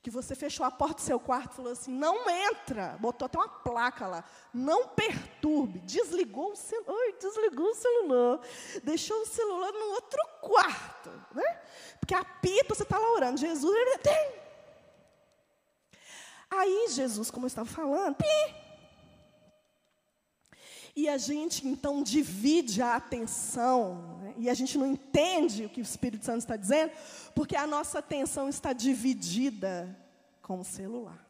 [0.00, 2.96] Que você fechou a porta do seu quarto e falou assim: não entra.
[3.00, 4.24] Botou até uma placa lá.
[4.54, 5.80] Não perturbe.
[5.80, 7.12] Desligou o celular.
[7.20, 8.40] Desligou o celular.
[8.82, 11.10] Deixou o celular no outro quarto.
[11.34, 11.60] Né?
[11.98, 13.38] Porque apita, você está lá orando.
[13.38, 14.40] Jesus, ele tem.
[16.50, 18.54] Aí Jesus, como eu estava falando, pim,
[20.96, 24.19] e a gente então divide a atenção?
[24.40, 26.92] E a gente não entende o que o Espírito Santo está dizendo,
[27.34, 29.96] porque a nossa atenção está dividida
[30.42, 31.26] com o celular.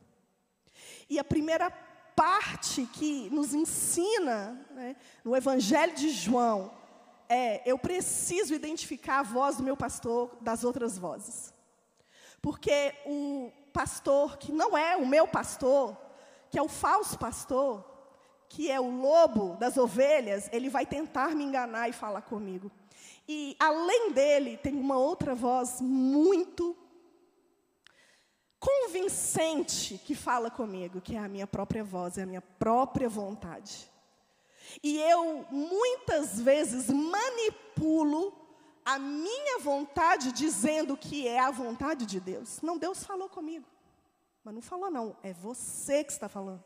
[1.08, 1.70] E a primeira
[2.14, 6.70] parte que nos ensina né, no Evangelho de João
[7.28, 11.52] é: eu preciso identificar a voz do meu pastor das outras vozes.
[12.40, 15.96] Porque o pastor que não é o meu pastor,
[16.50, 17.84] que é o falso pastor,
[18.48, 22.70] que é o lobo das ovelhas, ele vai tentar me enganar e falar comigo.
[23.28, 26.76] E além dele, tem uma outra voz muito
[28.58, 33.90] convincente que fala comigo, que é a minha própria voz, é a minha própria vontade.
[34.82, 38.36] E eu muitas vezes manipulo
[38.84, 42.60] a minha vontade dizendo que é a vontade de Deus.
[42.60, 43.66] Não, Deus falou comigo.
[44.44, 45.16] Mas não falou, não.
[45.22, 46.64] É você que está falando.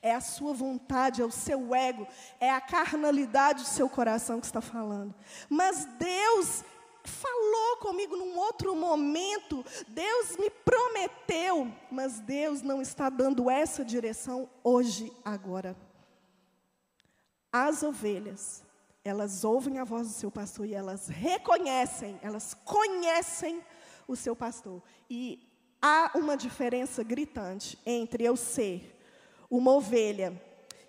[0.00, 2.06] É a sua vontade, é o seu ego,
[2.40, 5.14] é a carnalidade do seu coração que está falando.
[5.48, 6.64] Mas Deus
[7.04, 14.48] falou comigo num outro momento, Deus me prometeu, mas Deus não está dando essa direção
[14.62, 15.76] hoje, agora.
[17.52, 18.62] As ovelhas
[19.04, 23.60] elas ouvem a voz do seu pastor e elas reconhecem, elas conhecem
[24.06, 24.82] o seu pastor.
[25.10, 25.40] E
[25.80, 28.91] há uma diferença gritante entre eu ser
[29.52, 30.32] uma ovelha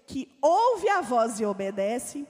[0.08, 2.26] que ouve a voz e obedece.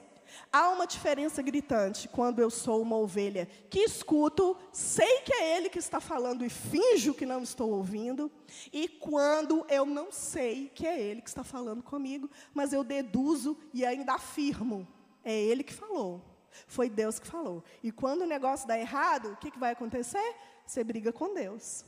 [0.52, 5.68] Há uma diferença gritante quando eu sou uma ovelha que escuto, sei que é ele
[5.68, 8.28] que está falando e finjo que não estou ouvindo,
[8.72, 13.56] e quando eu não sei que é ele que está falando comigo, mas eu deduzo
[13.72, 14.88] e ainda afirmo
[15.24, 16.20] é ele que falou.
[16.66, 17.62] Foi Deus que falou.
[17.80, 20.36] E quando o negócio dá errado, o que, que vai acontecer?
[20.66, 21.84] Você briga com Deus.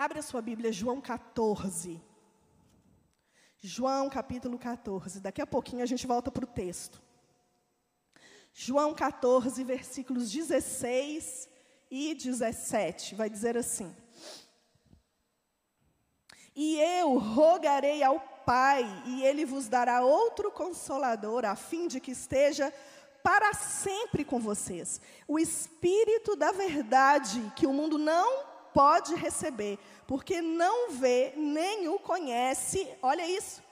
[0.00, 2.00] Abre a sua Bíblia, João 14.
[3.60, 5.20] João capítulo 14.
[5.20, 7.02] Daqui a pouquinho a gente volta para o texto.
[8.54, 11.50] João 14, versículos 16
[11.90, 13.14] e 17.
[13.14, 13.94] Vai dizer assim:
[16.56, 22.12] E eu rogarei ao Pai, e Ele vos dará outro consolador, a fim de que
[22.12, 22.72] esteja
[23.22, 24.98] para sempre com vocês.
[25.28, 31.98] O Espírito da verdade, que o mundo não pode receber, porque não vê nem o
[31.98, 32.88] conhece.
[33.02, 33.62] Olha isso.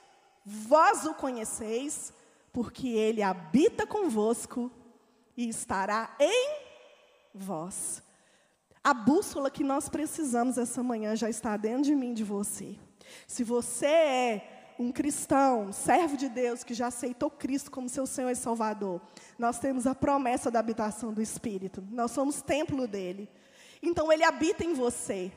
[0.45, 2.13] Vós o conheceis,
[2.51, 4.71] porque ele habita convosco
[5.35, 6.69] e estará em
[7.33, 8.01] vós.
[8.83, 12.77] A bússola que nós precisamos essa manhã já está dentro de mim, de você.
[13.27, 18.29] Se você é um cristão, servo de Deus, que já aceitou Cristo como seu Senhor
[18.29, 19.01] e Salvador,
[19.37, 21.85] nós temos a promessa da habitação do Espírito.
[21.91, 23.29] Nós somos templo dele.
[23.81, 25.31] Então, ele habita em você.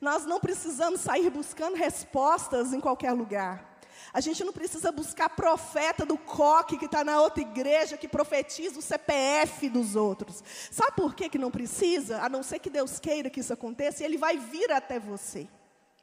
[0.00, 3.70] Nós não precisamos sair buscando respostas em qualquer lugar.
[4.12, 8.78] A gente não precisa buscar profeta do coque que está na outra igreja que profetiza
[8.78, 10.42] o CPF dos outros.
[10.70, 12.20] Sabe por que, que não precisa?
[12.22, 15.48] A não ser que Deus queira que isso aconteça, e Ele vai vir até você.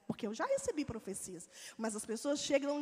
[0.06, 1.50] Porque eu já recebi profecias.
[1.78, 2.80] Mas as pessoas chegam.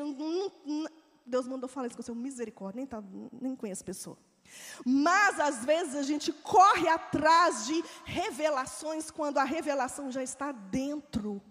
[1.25, 4.17] Deus mandou falar isso com o seu misericórdia, nem, tá, nem conheço a pessoa.
[4.85, 11.41] Mas às vezes a gente corre atrás de revelações quando a revelação já está dentro.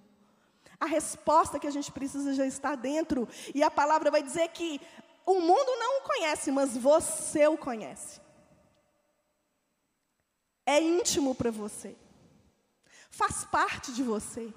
[0.79, 3.29] A resposta que a gente precisa já está dentro.
[3.55, 4.81] E a palavra vai dizer que
[5.25, 8.21] o mundo não o conhece, mas você o conhece.
[10.67, 11.97] É íntimo para você.
[13.11, 14.53] Faz parte de você.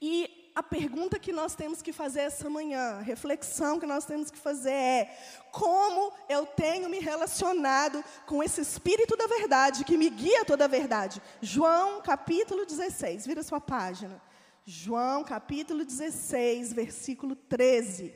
[0.00, 4.30] E a pergunta que nós temos que fazer essa manhã, a reflexão que nós temos
[4.30, 5.18] que fazer é:
[5.50, 10.68] como eu tenho me relacionado com esse Espírito da verdade que me guia toda a
[10.68, 11.22] verdade?
[11.40, 14.20] João capítulo 16, vira sua página.
[14.64, 18.14] João capítulo 16, versículo 13.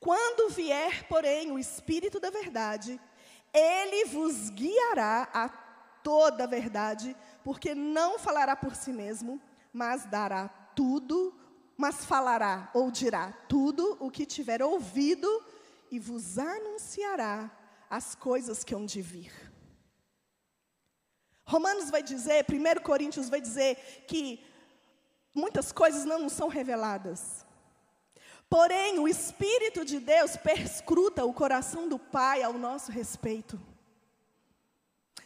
[0.00, 3.00] Quando vier, porém, o Espírito da Verdade,
[3.52, 5.48] ele vos guiará a
[6.02, 9.40] toda a verdade, porque não falará por si mesmo,
[9.72, 11.34] mas dará tudo,
[11.76, 15.28] mas falará ou dirá tudo o que tiver ouvido
[15.90, 17.50] e vos anunciará
[17.88, 19.32] as coisas que hão de vir.
[21.44, 24.44] Romanos vai dizer, 1 Coríntios vai dizer que
[25.34, 27.46] muitas coisas não nos são reveladas.
[28.50, 33.60] Porém, o Espírito de Deus perscruta o coração do Pai ao nosso respeito.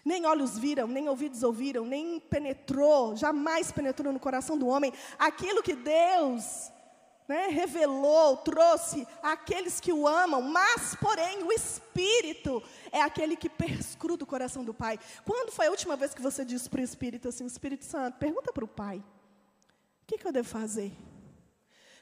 [0.05, 5.63] Nem olhos viram, nem ouvidos ouviram, nem penetrou, jamais penetrou no coração do homem aquilo
[5.63, 6.73] que Deus
[7.29, 14.25] né, revelou, trouxe àqueles que o amam, mas, porém, o Espírito é aquele que perscruta
[14.25, 14.99] o coração do Pai.
[15.25, 18.53] Quando foi a última vez que você disse para o Espírito assim, Espírito Santo, pergunta
[18.53, 20.93] para o Pai, o que, que eu devo fazer?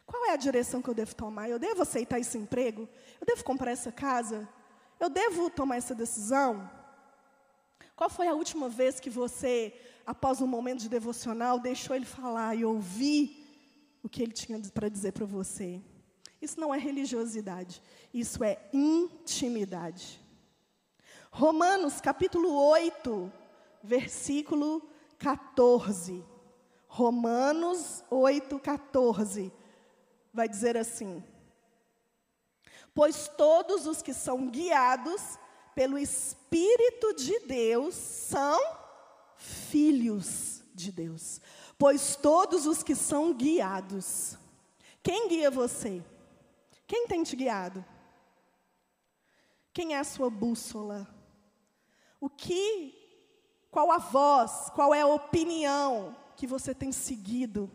[0.07, 1.49] Qual é a direção que eu devo tomar?
[1.49, 2.89] Eu devo aceitar esse emprego?
[3.21, 4.49] Eu devo comprar essa casa?
[4.99, 6.69] Eu devo tomar essa decisão?
[8.01, 9.75] Qual foi a última vez que você,
[10.07, 13.47] após um momento de devocional, deixou ele falar e ouvir
[14.03, 15.83] o que ele tinha para dizer para você?
[16.41, 17.83] Isso não é religiosidade,
[18.15, 20.19] isso é intimidade.
[21.31, 23.31] Romanos capítulo 8,
[23.83, 24.83] versículo
[25.19, 26.25] 14.
[26.89, 29.53] Romanos 8, 14.
[30.33, 31.23] Vai dizer assim:
[32.95, 35.39] Pois todos os que são guiados
[35.81, 38.61] pelo Espírito de Deus são
[39.39, 41.41] filhos de Deus.
[41.79, 44.37] Pois todos os que são guiados.
[45.03, 46.05] Quem guia você?
[46.87, 47.83] Quem tem te guiado?
[49.73, 51.09] Quem é a sua bússola?
[52.21, 52.95] O que,
[53.71, 57.73] qual a voz, qual é a opinião que você tem seguido?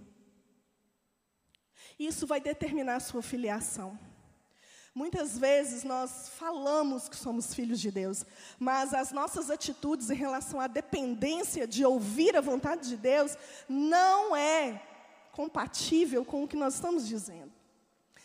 [1.98, 3.98] Isso vai determinar a sua filiação.
[4.96, 8.26] Muitas vezes nós falamos que somos filhos de Deus,
[8.58, 13.38] mas as nossas atitudes em relação à dependência de ouvir a vontade de Deus
[13.68, 14.82] não é
[15.34, 17.52] compatível com o que nós estamos dizendo.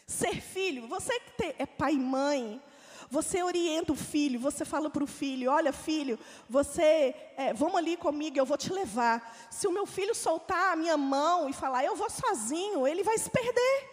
[0.06, 2.62] Ser filho, você que é pai e mãe,
[3.10, 6.16] você orienta o filho, você fala para o filho: olha, filho,
[6.48, 9.36] você, é, vamos ali comigo, eu vou te levar.
[9.50, 13.18] Se o meu filho soltar a minha mão e falar, eu vou sozinho, ele vai
[13.18, 13.89] se perder.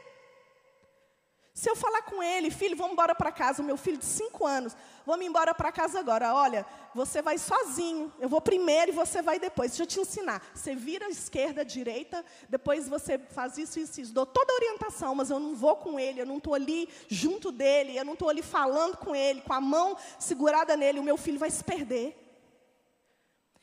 [1.58, 4.46] Se eu falar com ele, filho, vamos embora para casa, o meu filho de cinco
[4.46, 6.32] anos, vamos embora para casa agora.
[6.32, 9.72] Olha, você vai sozinho, eu vou primeiro e você vai depois.
[9.72, 10.40] Deixa eu te ensinar.
[10.54, 14.14] Você vira esquerda, direita, depois você faz isso, isso, isso.
[14.14, 17.52] Dou toda a orientação, mas eu não vou com ele, eu não estou ali junto
[17.52, 21.18] dele, eu não estou ali falando com ele, com a mão segurada nele, o meu
[21.18, 22.16] filho vai se perder.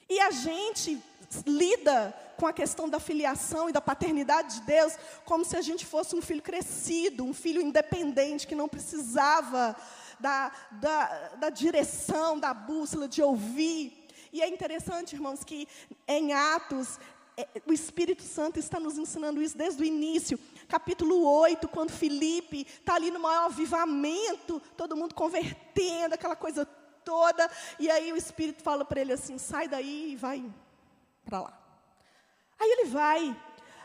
[0.09, 1.01] E a gente
[1.47, 4.95] lida com a questão da filiação e da paternidade de Deus
[5.25, 9.77] como se a gente fosse um filho crescido, um filho independente que não precisava
[10.19, 14.07] da, da, da direção, da bússola, de ouvir.
[14.33, 15.69] E é interessante, irmãos, que
[16.09, 16.99] em Atos,
[17.37, 20.39] é, o Espírito Santo está nos ensinando isso desde o início.
[20.69, 26.65] Capítulo 8, quando Felipe está ali no maior avivamento, todo mundo convertendo, aquela coisa
[27.05, 27.51] toda.
[27.79, 30.45] E aí o Espírito fala para ele assim: sai daí e vai
[31.25, 31.59] para lá.
[32.61, 33.37] Aí ele vai.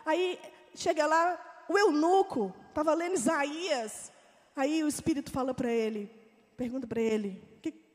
[0.06, 0.40] Aí
[0.76, 1.38] chega lá,
[1.68, 4.12] o eunuco estava lendo Isaías.
[4.56, 6.12] Aí o Espírito fala para ele,
[6.58, 7.42] pergunta para ele: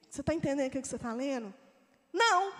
[0.09, 1.53] Você está entendendo o que você está lendo?
[2.13, 2.53] Não.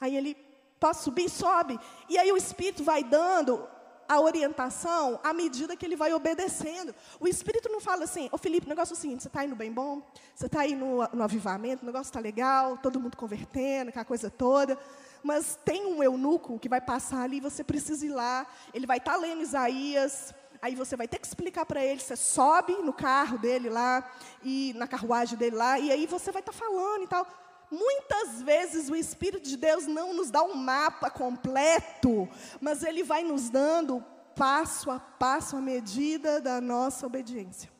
[0.00, 0.34] Aí ele,
[0.78, 1.28] posso subir?
[1.28, 1.78] Sobe.
[2.08, 3.66] E aí o Espírito vai dando
[4.08, 6.94] a orientação à medida que ele vai obedecendo.
[7.20, 9.44] O Espírito não fala assim, ô oh, Felipe, o negócio é o seguinte, você está
[9.44, 10.02] indo bem bom,
[10.34, 14.30] você está aí no, no avivamento, o negócio está legal, todo mundo convertendo, aquela coisa
[14.30, 14.78] toda
[15.22, 19.12] mas tem um eunuco que vai passar ali, você precisa ir lá, ele vai estar
[19.12, 23.38] tá lendo Isaías, aí você vai ter que explicar para ele, você sobe no carro
[23.38, 24.10] dele lá,
[24.42, 27.26] e na carruagem dele lá, e aí você vai estar tá falando e tal.
[27.70, 32.28] Muitas vezes o Espírito de Deus não nos dá um mapa completo,
[32.60, 34.02] mas ele vai nos dando
[34.34, 37.70] passo a passo à medida da nossa obediência.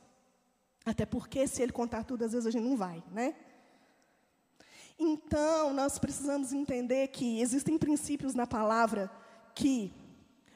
[0.84, 3.34] Até porque se ele contar tudo, às vezes a gente não vai, né?
[4.98, 9.10] Então, nós precisamos entender que existem princípios na palavra
[9.54, 9.92] que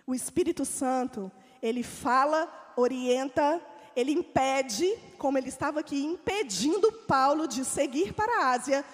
[0.06, 1.30] o Espírito Santo,
[1.62, 3.60] ele fala, orienta,
[3.94, 8.84] ele impede, como ele estava aqui impedindo Paulo de seguir para a Ásia,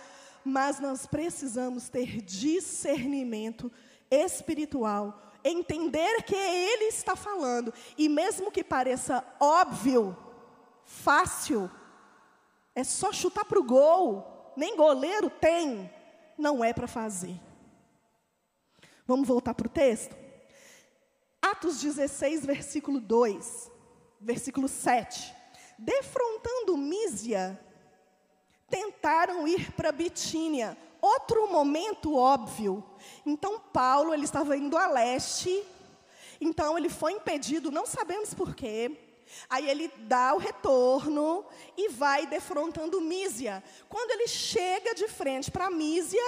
[0.45, 3.73] mas nós precisamos ter discernimento
[4.11, 10.17] espiritual, entender que ele está falando, e mesmo que pareça óbvio,
[10.85, 11.71] fácil,
[12.75, 15.89] é só chutar para o gol, nem goleiro tem,
[16.37, 17.41] não é para fazer.
[19.07, 20.17] Vamos voltar para o texto?
[21.41, 23.71] Atos 16, versículo 2,
[24.21, 25.33] versículo 7.
[25.79, 27.59] defrontando Mísia,
[28.69, 30.77] tentaram ir para Bitínia.
[31.01, 32.85] Outro momento óbvio.
[33.25, 35.65] Então Paulo, ele estava indo a leste,
[36.41, 39.08] então ele foi impedido, não sabemos porquê.
[39.49, 41.45] Aí ele dá o retorno
[41.77, 43.63] e vai defrontando Mísia.
[43.89, 46.23] Quando ele chega de frente para Mísia,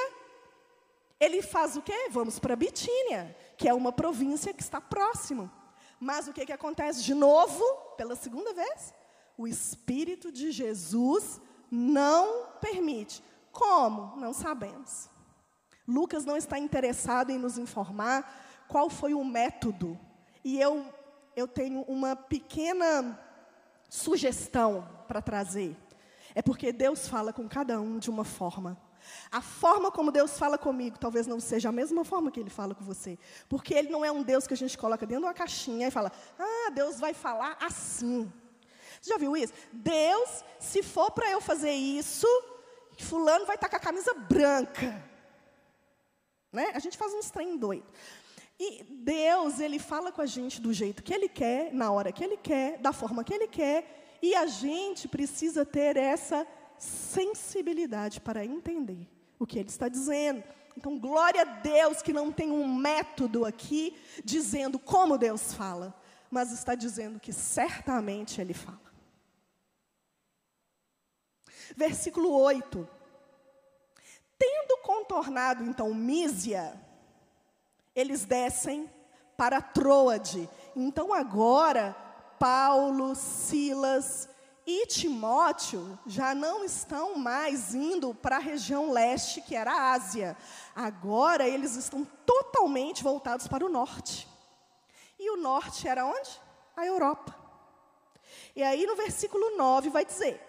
[1.19, 2.09] ele faz o quê?
[2.11, 5.51] Vamos para Bitínia, que é uma província que está próximo.
[5.99, 7.63] Mas o que, que acontece de novo,
[7.97, 8.95] pela segunda vez?
[9.37, 11.41] O Espírito de Jesus
[11.71, 13.23] não permite.
[13.53, 14.17] Como?
[14.17, 15.11] Não sabemos.
[15.87, 19.99] Lucas não está interessado em nos informar qual foi o método.
[20.45, 20.87] E eu,
[21.41, 23.19] eu tenho uma pequena
[23.89, 25.77] sugestão para trazer.
[26.35, 28.81] É porque Deus fala com cada um de uma forma.
[29.33, 32.75] A forma como Deus fala comigo talvez não seja a mesma forma que Ele fala
[32.75, 33.19] com você.
[33.49, 35.91] Porque Ele não é um Deus que a gente coloca dentro de uma caixinha e
[35.91, 38.31] fala, ah, Deus vai falar assim.
[39.01, 39.53] Você já viu isso?
[39.73, 42.27] Deus, se for para eu fazer isso,
[42.99, 45.03] fulano vai estar com a camisa branca.
[46.53, 46.71] Né?
[46.75, 47.87] A gente faz uns trem doido.
[48.63, 52.23] E Deus, Ele fala com a gente do jeito que Ele quer, na hora que
[52.23, 56.47] Ele quer, da forma que Ele quer, e a gente precisa ter essa
[56.79, 59.09] sensibilidade para entender
[59.39, 60.45] o que Ele está dizendo.
[60.77, 65.99] Então, glória a Deus que não tem um método aqui dizendo como Deus fala,
[66.31, 68.93] mas está dizendo que certamente Ele fala.
[71.75, 72.87] Versículo 8.
[74.39, 76.79] Tendo contornado então Mísia,
[77.95, 78.91] eles descem
[79.37, 80.49] para Troade.
[80.77, 81.97] Então agora
[82.39, 84.29] Paulo, Silas
[84.67, 90.37] e Timóteo já não estão mais indo para a região leste, que era a Ásia.
[90.75, 94.29] Agora eles estão totalmente voltados para o norte.
[95.19, 96.31] E o norte era onde?
[96.77, 97.37] A Europa.
[98.55, 100.41] E aí no versículo 9 vai dizer: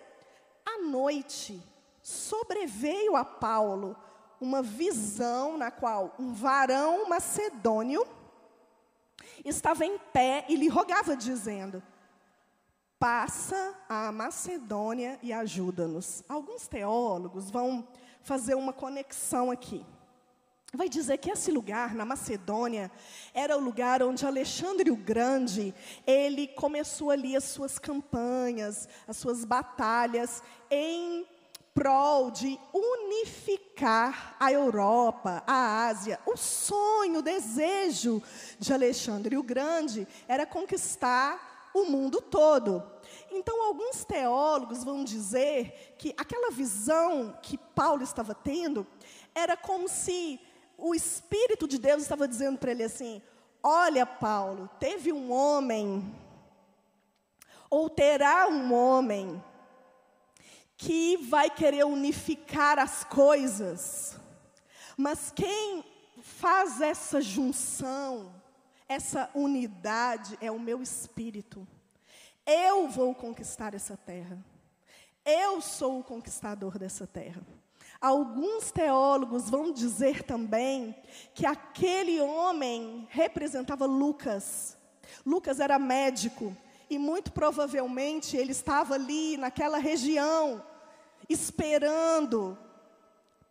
[0.66, 1.62] À noite
[2.02, 3.96] sobreveio a Paulo
[4.42, 8.04] uma visão na qual um varão macedônio
[9.46, 11.82] estava em pé e lhe rogava, dizendo:
[12.98, 16.24] Passa a Macedônia e ajuda-nos.
[16.28, 17.88] Alguns teólogos vão
[18.24, 19.86] fazer uma conexão aqui.
[20.74, 22.90] Vai dizer que esse lugar, na Macedônia,
[23.34, 25.76] era o lugar onde Alexandre o Grande,
[26.08, 31.28] ele começou ali as suas campanhas, as suas batalhas em
[31.74, 36.20] prol de unificar a Europa, a Ásia.
[36.26, 38.22] O sonho, o desejo
[38.60, 42.84] de Alexandre o Grande era conquistar o mundo todo.
[43.32, 48.86] Então, alguns teólogos vão dizer que aquela visão que Paulo estava tendo
[49.34, 50.40] era como se
[50.78, 53.22] o Espírito de Deus estava dizendo para ele assim:
[53.64, 56.14] Olha, Paulo, teve um homem,
[57.70, 59.42] ou terá um homem,
[60.82, 64.18] que vai querer unificar as coisas,
[64.98, 65.86] mas quem
[66.24, 68.34] faz essa junção,
[68.90, 71.68] essa unidade, é o meu espírito.
[72.48, 74.44] Eu vou conquistar essa terra.
[75.24, 77.44] Eu sou o conquistador dessa terra.
[78.02, 80.96] Alguns teólogos vão dizer também
[81.36, 84.76] que aquele homem representava Lucas.
[85.24, 86.58] Lucas era médico
[86.90, 90.71] e muito provavelmente ele estava ali naquela região
[91.32, 92.58] esperando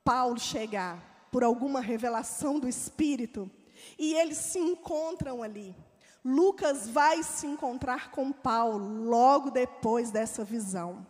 [0.04, 3.50] Paulo chegar por alguma revelação do Espírito.
[3.98, 5.74] E eles se encontram ali.
[6.24, 11.06] Lucas vai se encontrar com Paulo logo depois dessa visão.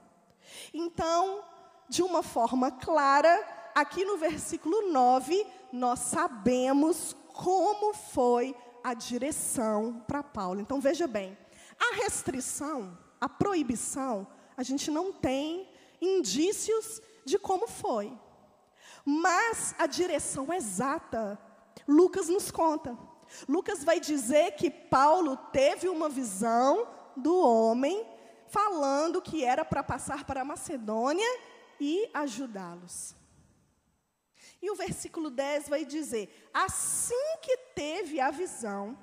[0.72, 1.42] Então,
[1.88, 8.54] de uma forma clara, aqui no versículo 9, nós sabemos como foi
[8.84, 10.60] a direção para Paulo.
[10.60, 11.36] Então, veja bem,
[11.78, 15.69] a restrição, a proibição, a gente não tem
[16.00, 18.12] indícios de como foi.
[19.04, 21.38] Mas a direção exata,
[21.86, 22.96] Lucas nos conta.
[23.48, 28.06] Lucas vai dizer que Paulo teve uma visão do homem
[28.48, 31.26] falando que era para passar para a Macedônia
[31.78, 33.14] e ajudá-los.
[34.60, 38.98] E o versículo 10 vai dizer: Assim que teve a visão,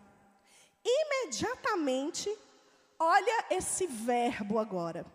[0.85, 2.29] imediatamente,
[2.99, 5.05] olha esse verbo agora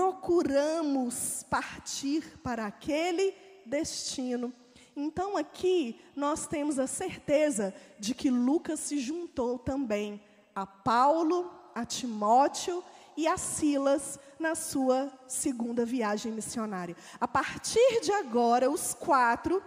[0.00, 3.34] procuramos partir para aquele
[3.66, 4.50] destino.
[4.96, 10.18] Então aqui nós temos a certeza de que Lucas se juntou também
[10.54, 12.82] a Paulo, a Timóteo
[13.14, 16.96] e a Silas na sua segunda viagem missionária.
[17.20, 19.62] A partir de agora, os quatro,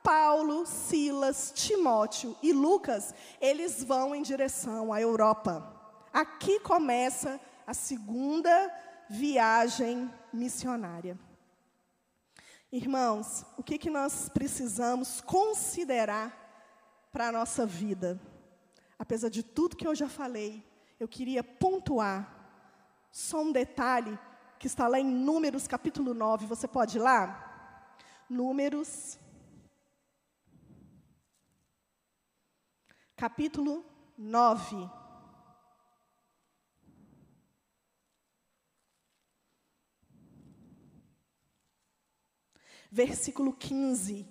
[0.00, 5.74] Paulo, Silas, Timóteo e Lucas, eles vão em direção à Europa.
[6.12, 8.70] Aqui começa a segunda
[9.12, 11.18] viagem missionária.
[12.72, 16.32] Irmãos, o que, que nós precisamos considerar
[17.12, 18.18] para a nossa vida?
[18.98, 20.64] Apesar de tudo que eu já falei,
[20.98, 22.26] eu queria pontuar
[23.10, 24.18] só um detalhe
[24.58, 26.46] que está lá em Números capítulo 9.
[26.46, 27.94] Você pode ir lá?
[28.30, 29.18] Números,
[33.14, 33.84] capítulo
[34.16, 35.01] 9.
[42.94, 44.28] Versículo 15.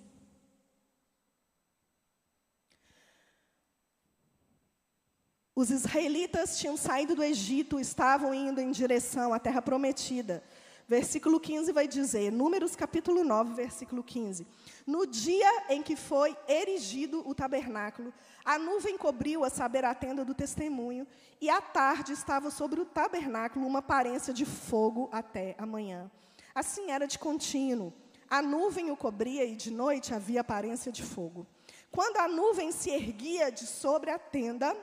[5.55, 10.43] Os israelitas tinham saído do Egito, estavam indo em direção à terra prometida.
[10.87, 14.45] Versículo 15 vai dizer, Números capítulo 9, versículo 15.
[14.85, 18.13] No dia em que foi erigido o tabernáculo,
[18.45, 21.07] a nuvem cobriu a saber a tenda do testemunho,
[21.39, 26.11] e à tarde estava sobre o tabernáculo uma aparência de fogo até amanhã.
[26.53, 27.91] Assim era de contínuo.
[28.31, 31.45] A nuvem o cobria e de noite havia aparência de fogo.
[31.91, 34.73] Quando a nuvem se erguia de sobre a tenda,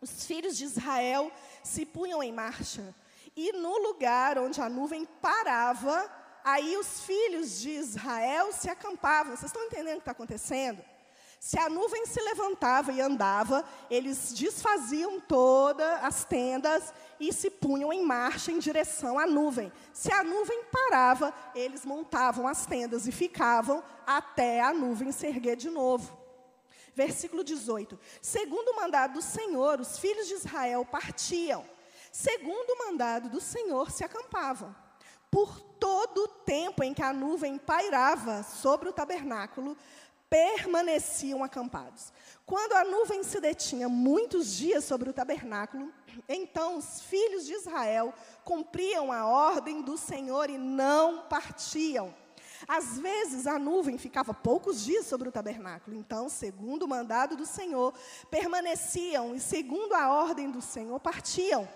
[0.00, 1.32] os filhos de Israel
[1.64, 2.94] se punham em marcha.
[3.34, 6.08] E no lugar onde a nuvem parava,
[6.44, 9.36] aí os filhos de Israel se acampavam.
[9.36, 10.80] Vocês estão entendendo o que está acontecendo?
[11.40, 17.90] Se a nuvem se levantava e andava, eles desfaziam todas as tendas e se punham
[17.90, 19.72] em marcha em direção à nuvem.
[19.90, 25.56] Se a nuvem parava, eles montavam as tendas e ficavam até a nuvem se erguer
[25.56, 26.14] de novo.
[26.94, 31.64] Versículo 18: Segundo o mandado do Senhor, os filhos de Israel partiam.
[32.12, 34.76] Segundo o mandado do Senhor, se acampavam.
[35.30, 39.76] Por todo o tempo em que a nuvem pairava sobre o tabernáculo,
[40.30, 42.12] permaneciam acampados.
[42.46, 45.92] Quando a nuvem se detinha muitos dias sobre o tabernáculo,
[46.28, 48.14] então os filhos de Israel
[48.44, 52.14] cumpriam a ordem do Senhor e não partiam.
[52.68, 57.46] Às vezes a nuvem ficava poucos dias sobre o tabernáculo, então, segundo o mandado do
[57.46, 57.94] Senhor,
[58.30, 61.68] permaneciam e, segundo a ordem do Senhor, partiam.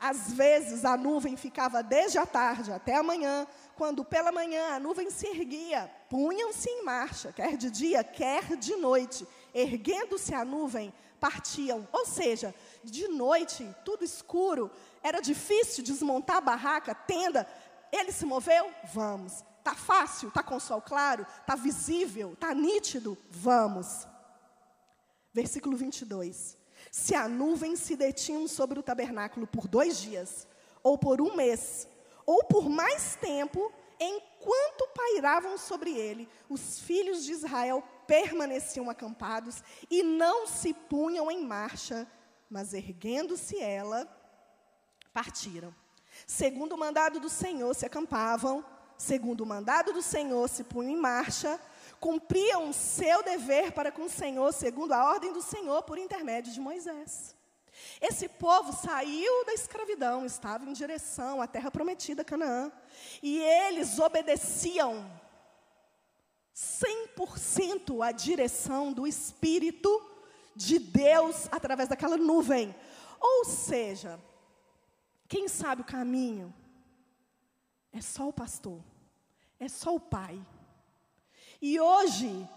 [0.00, 3.46] Às vezes a nuvem ficava desde a tarde até a manhã,
[3.76, 8.76] quando pela manhã a nuvem se erguia, punham-se em marcha, quer de dia, quer de
[8.76, 9.28] noite.
[9.54, 10.90] Erguendo-se a nuvem,
[11.20, 11.86] partiam.
[11.92, 14.70] Ou seja, de noite, tudo escuro,
[15.02, 17.46] era difícil desmontar a barraca, tenda.
[17.92, 18.70] Ele se moveu?
[18.94, 19.44] Vamos.
[19.58, 20.28] Está fácil?
[20.28, 21.26] Está com sol claro?
[21.42, 22.32] Está visível?
[22.32, 23.18] Está nítido?
[23.28, 24.08] Vamos.
[25.34, 26.59] Versículo 22.
[26.90, 30.46] Se a nuvem se detinha sobre o tabernáculo por dois dias,
[30.82, 31.86] ou por um mês,
[32.26, 40.02] ou por mais tempo, enquanto pairavam sobre ele, os filhos de Israel permaneciam acampados e
[40.02, 42.10] não se punham em marcha,
[42.48, 44.08] mas erguendo-se ela,
[45.12, 45.74] partiram.
[46.26, 48.64] Segundo o mandado do Senhor, se acampavam
[48.96, 51.58] segundo o mandado do Senhor, se punham em marcha,
[52.00, 56.58] cumpriam seu dever para com o Senhor, segundo a ordem do Senhor, por intermédio de
[56.58, 57.36] Moisés.
[58.00, 62.72] Esse povo saiu da escravidão, estava em direção à terra prometida, Canaã,
[63.22, 65.08] e eles obedeciam
[66.54, 69.88] 100% à direção do Espírito
[70.56, 72.74] de Deus através daquela nuvem.
[73.20, 74.18] Ou seja,
[75.28, 76.52] quem sabe o caminho
[77.92, 78.80] é só o pastor
[79.60, 80.40] é só o Pai.
[81.62, 82.48] E hoje,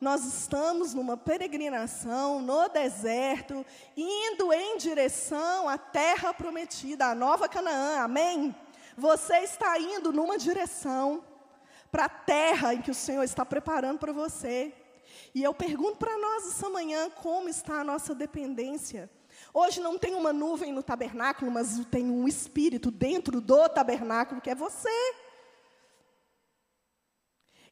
[0.00, 7.98] nós estamos numa peregrinação no deserto, indo em direção à terra prometida, a nova Canaã,
[7.98, 8.54] amém?
[8.96, 11.24] Você está indo numa direção
[11.90, 14.72] para a terra em que o Senhor está preparando para você.
[15.34, 19.10] E eu pergunto para nós essa manhã como está a nossa dependência.
[19.52, 24.50] Hoje não tem uma nuvem no tabernáculo, mas tem um espírito dentro do tabernáculo que
[24.50, 25.23] é você.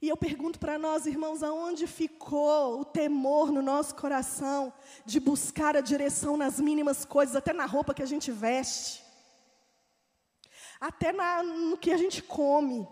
[0.03, 4.73] E eu pergunto para nós, irmãos, aonde ficou o temor no nosso coração
[5.07, 9.01] de buscar a direção nas mínimas coisas, até na roupa que a gente veste,
[10.81, 12.85] até na, no que a gente come.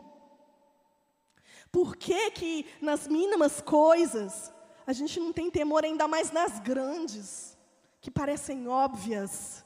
[1.73, 4.53] Por que, que nas mínimas coisas
[4.87, 7.59] a gente não tem temor ainda mais nas grandes,
[8.01, 9.65] que parecem óbvias?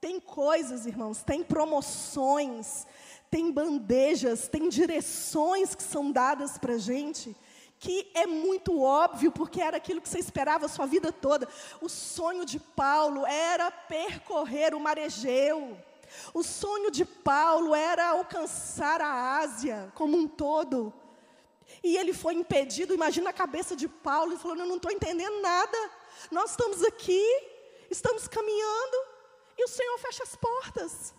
[0.00, 2.84] Tem coisas, irmãos, tem promoções,
[3.30, 7.36] tem bandejas, tem direções que são dadas para a gente,
[7.78, 11.48] que é muito óbvio, porque era aquilo que você esperava a sua vida toda.
[11.80, 15.78] O sonho de Paulo era percorrer o mar Egeu.
[16.34, 20.92] O sonho de Paulo era alcançar a Ásia como um todo.
[21.84, 25.40] E ele foi impedido, imagina a cabeça de Paulo, ele falou: Eu não estou entendendo
[25.40, 25.78] nada.
[26.30, 27.24] Nós estamos aqui,
[27.88, 28.96] estamos caminhando,
[29.56, 31.14] e o Senhor fecha as portas.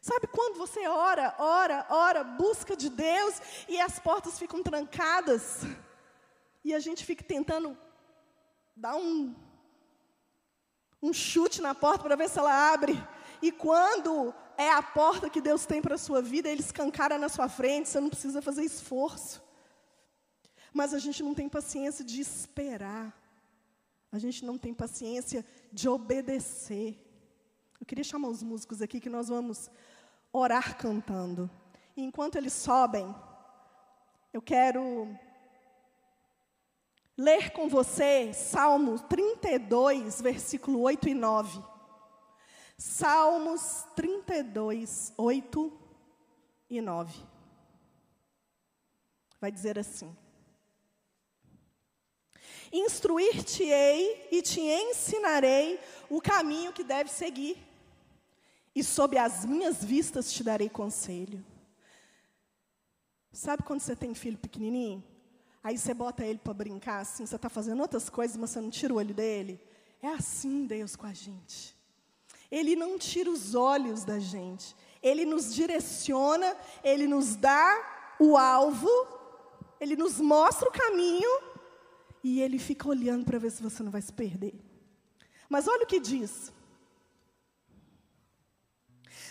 [0.00, 3.34] Sabe quando você ora, ora, ora, busca de Deus
[3.68, 5.60] e as portas ficam trancadas
[6.64, 7.76] e a gente fica tentando
[8.74, 9.34] dar um,
[11.02, 12.94] um chute na porta para ver se ela abre.
[13.42, 17.28] E quando é a porta que Deus tem para a sua vida, Ele escancara na
[17.28, 19.42] sua frente, você não precisa fazer esforço.
[20.72, 23.14] Mas a gente não tem paciência de esperar.
[24.12, 27.06] A gente não tem paciência de obedecer.
[27.80, 29.70] Eu queria chamar os músicos aqui que nós vamos
[30.32, 31.50] orar cantando.
[31.96, 33.14] E enquanto eles sobem,
[34.32, 35.08] eu quero
[37.16, 41.62] ler com você Salmo 32, versículo 8 e 9.
[42.78, 45.80] Salmos 32, 8
[46.70, 47.22] e 9.
[49.38, 50.16] Vai dizer assim:
[52.72, 57.58] Instruir-te-ei e te ensinarei o caminho que deve seguir,
[58.74, 61.44] e sob as minhas vistas te darei conselho.
[63.32, 65.02] Sabe quando você tem filho pequenininho?
[65.62, 68.70] Aí você bota ele para brincar assim, você está fazendo outras coisas, mas você não
[68.70, 69.60] tira o olho dele?
[70.02, 71.76] É assim Deus com a gente.
[72.50, 74.74] Ele não tira os olhos da gente.
[75.02, 78.88] Ele nos direciona, ele nos dá o alvo,
[79.80, 81.30] ele nos mostra o caminho
[82.22, 84.54] e ele fica olhando para ver se você não vai se perder.
[85.48, 86.52] Mas olha o que diz.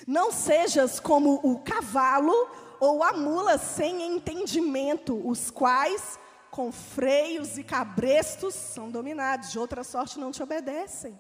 [0.08, 2.34] Não sejas como o cavalo
[2.80, 6.18] ou a mula sem entendimento, os quais,
[6.50, 11.20] com freios e cabrestos, são dominados, de outra sorte não te obedecem.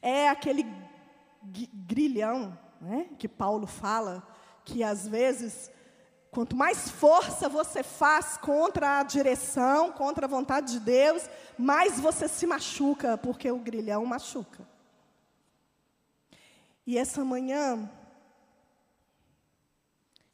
[0.00, 0.64] É aquele
[1.72, 4.22] grilhão né, que Paulo fala,
[4.64, 5.70] que às vezes
[6.30, 12.28] Quanto mais força você faz contra a direção, contra a vontade de Deus, mais você
[12.28, 14.66] se machuca, porque o grilhão machuca.
[16.88, 17.86] E essa manhã,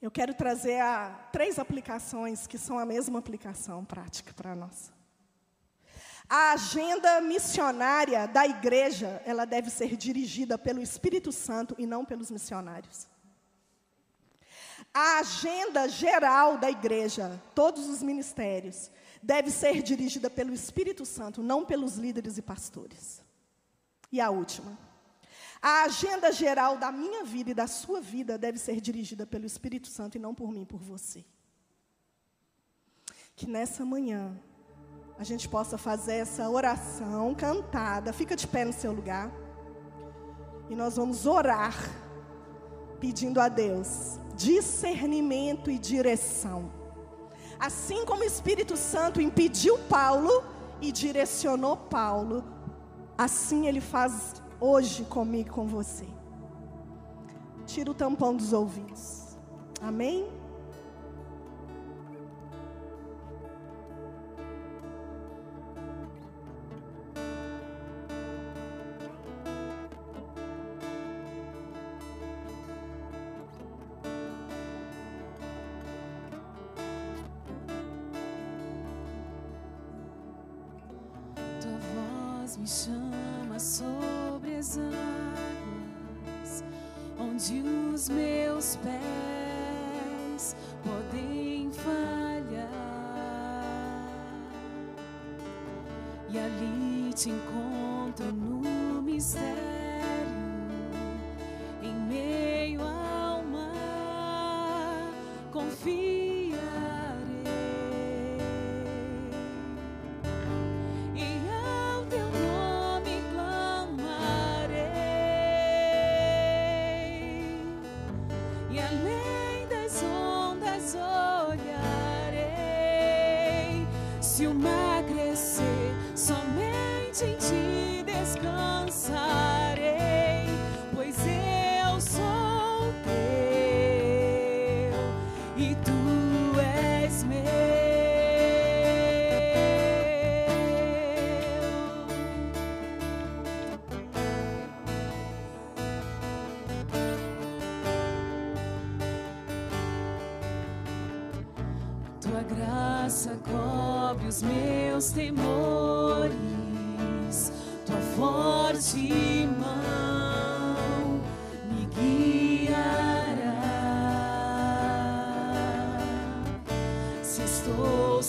[0.00, 4.92] eu quero trazer a, três aplicações que são a mesma aplicação prática para nós.
[6.28, 12.30] A agenda missionária da igreja, ela deve ser dirigida pelo Espírito Santo e não pelos
[12.30, 13.08] missionários.
[14.94, 21.64] A agenda geral da igreja, todos os ministérios, deve ser dirigida pelo Espírito Santo, não
[21.64, 23.20] pelos líderes e pastores.
[24.12, 24.93] E a última.
[25.66, 29.88] A agenda geral da minha vida e da sua vida deve ser dirigida pelo Espírito
[29.88, 31.24] Santo e não por mim, por você.
[33.34, 34.38] Que nessa manhã
[35.18, 38.12] a gente possa fazer essa oração cantada.
[38.12, 39.32] Fica de pé no seu lugar.
[40.68, 41.74] E nós vamos orar
[43.00, 46.70] pedindo a Deus discernimento e direção.
[47.58, 50.44] Assim como o Espírito Santo impediu Paulo
[50.82, 52.44] e direcionou Paulo,
[53.16, 56.06] assim ele faz hoje comigo com você.
[57.66, 59.36] Tira o tampão dos ouvidos.
[59.80, 60.26] Amém?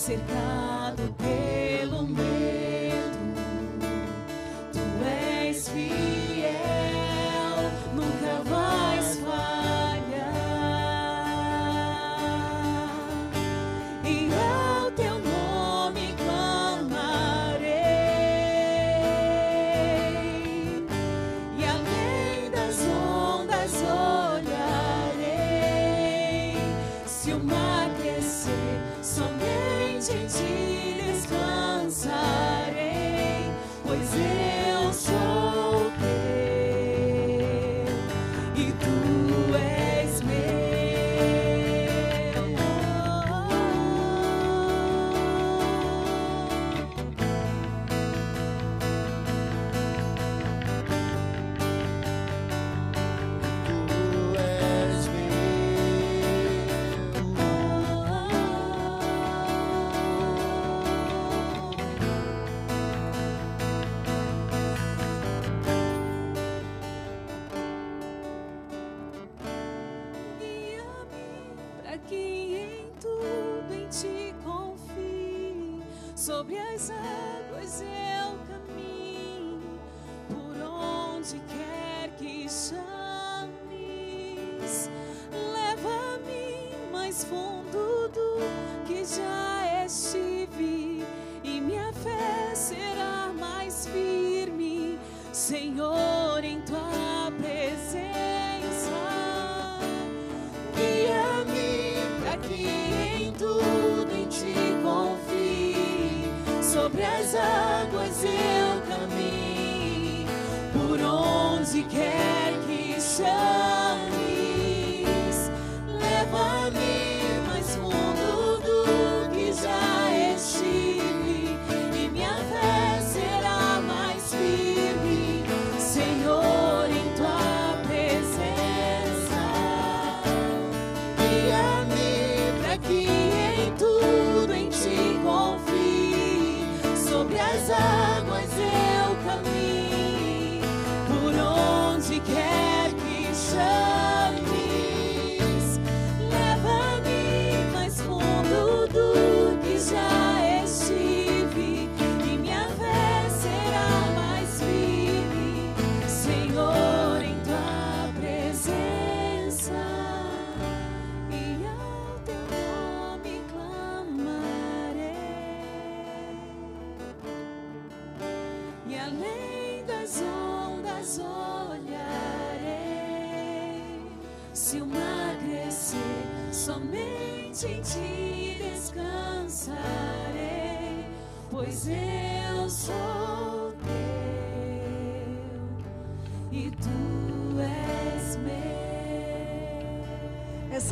[0.06, 0.55] cercar.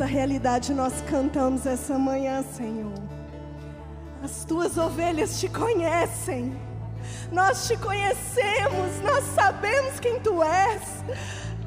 [0.05, 2.93] Essa realidade nós cantamos essa manhã, Senhor.
[4.23, 6.55] As tuas ovelhas te conhecem.
[7.31, 10.81] Nós te conhecemos, nós sabemos quem tu és.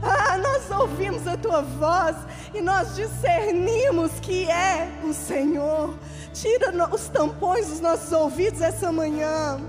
[0.00, 2.16] Ah, nós ouvimos a tua voz
[2.54, 5.98] e nós discernimos que é o Senhor.
[6.32, 9.60] Tira os tampões dos nossos ouvidos essa manhã.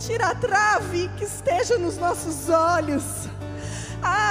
[0.00, 3.28] Tira a trave que esteja nos nossos olhos.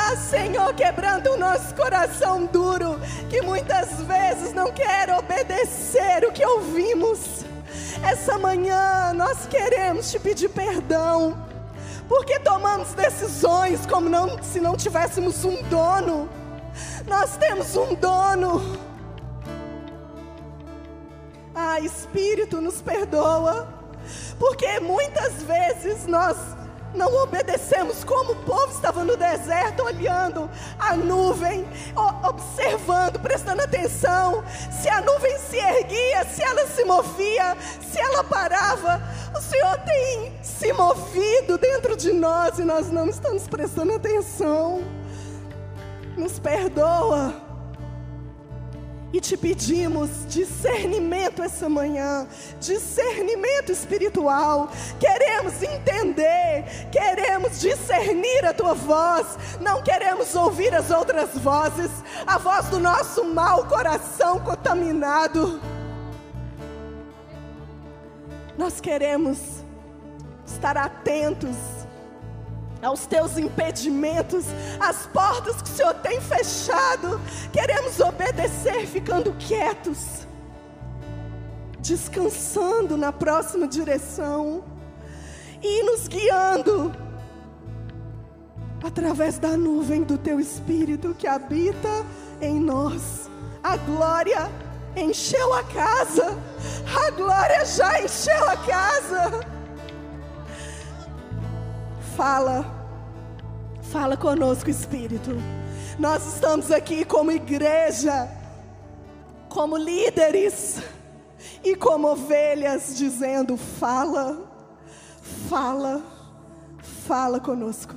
[0.09, 2.97] Ah, Senhor, quebrando o nosso coração duro,
[3.29, 7.43] que muitas vezes não quer obedecer o que ouvimos.
[8.01, 11.37] Essa manhã nós queremos te pedir perdão,
[12.07, 16.29] porque tomamos decisões como não, se não tivéssemos um dono.
[17.05, 18.79] Nós temos um dono.
[21.53, 23.67] Ah, Espírito, nos perdoa,
[24.39, 26.37] porque muitas vezes nós
[26.97, 31.65] não obedecemos, como o povo estava no deserto, olhando a nuvem,
[32.27, 34.43] observando, prestando atenção.
[34.71, 37.55] Se a nuvem se erguia, se ela se movia,
[37.89, 39.01] se ela parava.
[39.33, 44.81] O Senhor tem se movido dentro de nós e nós não estamos prestando atenção.
[46.17, 47.46] Nos perdoa.
[49.13, 52.27] E te pedimos discernimento essa manhã,
[52.59, 54.69] discernimento espiritual.
[54.99, 61.89] Queremos entender, queremos discernir a tua voz, não queremos ouvir as outras vozes,
[62.25, 65.61] a voz do nosso mau coração contaminado.
[68.57, 69.39] Nós queremos
[70.45, 71.76] estar atentos
[72.81, 74.45] aos teus impedimentos,
[74.79, 77.19] às portas que o Senhor tem fechado.
[77.51, 80.27] Queremos obedecer ficando quietos,
[81.79, 84.63] descansando na próxima direção
[85.61, 86.91] e nos guiando
[88.83, 92.05] através da nuvem do teu espírito que habita
[92.41, 93.29] em nós.
[93.63, 94.49] A glória
[94.95, 96.37] encheu a casa.
[97.05, 99.46] A glória já encheu a casa.
[102.17, 102.65] Fala,
[103.91, 105.31] fala conosco, Espírito.
[105.97, 108.29] Nós estamos aqui como igreja,
[109.47, 110.81] como líderes
[111.63, 114.47] e como ovelhas, dizendo: fala,
[115.49, 116.01] Fala,
[117.07, 117.95] fala conosco,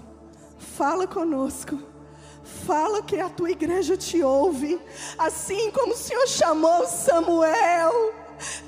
[0.59, 1.79] fala conosco.
[2.67, 4.81] Fala que a tua igreja te ouve,
[5.17, 8.13] assim como o Senhor chamou Samuel,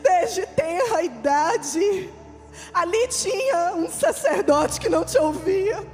[0.03, 2.11] desde tenra idade.
[2.73, 5.87] Ali tinha um sacerdote que não te ouvia,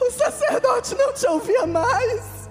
[0.00, 2.48] o sacerdote não te ouvia mais,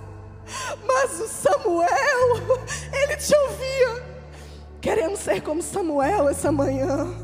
[0.86, 2.58] mas o Samuel,
[2.92, 4.14] ele te ouvia.
[4.82, 7.16] Queremos ser como Samuel essa manhã.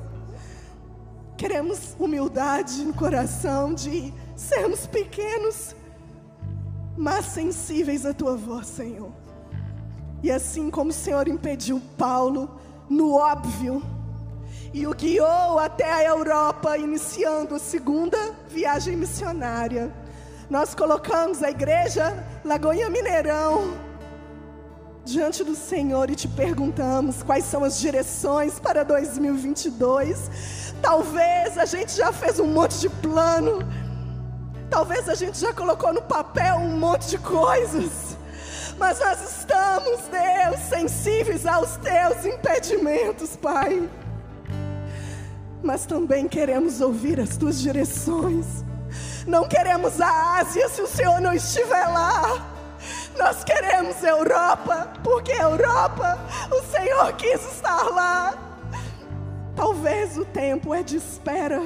[1.37, 5.75] Queremos humildade no coração de sermos pequenos,
[6.97, 9.11] mas sensíveis à tua voz, Senhor.
[10.21, 12.59] E assim como o Senhor impediu Paulo
[12.89, 13.81] no óbvio
[14.73, 18.17] e o guiou até a Europa, iniciando a segunda
[18.49, 19.91] viagem missionária,
[20.49, 23.77] nós colocamos a igreja Lagoinha Mineirão
[25.05, 31.91] diante do Senhor e te perguntamos quais são as direções para 2022 Talvez a gente
[31.91, 33.59] já fez um monte de plano.
[34.69, 38.17] Talvez a gente já colocou no papel um monte de coisas.
[38.77, 43.89] Mas nós estamos, Deus, sensíveis aos teus impedimentos, Pai.
[45.61, 48.63] Mas também queremos ouvir as tuas direções.
[49.27, 52.49] Não queremos a Ásia se o Senhor não estiver lá.
[53.17, 56.17] Nós queremos Europa, porque Europa,
[56.49, 58.33] o Senhor quis estar lá.
[59.55, 61.61] Talvez o tempo é de espera,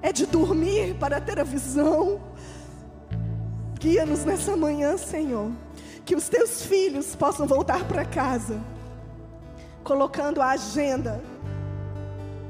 [0.00, 2.20] é de dormir para ter a visão.
[3.78, 5.50] Guia-nos nessa manhã, Senhor,
[6.06, 8.58] que os teus filhos possam voltar para casa,
[9.82, 11.20] colocando a agenda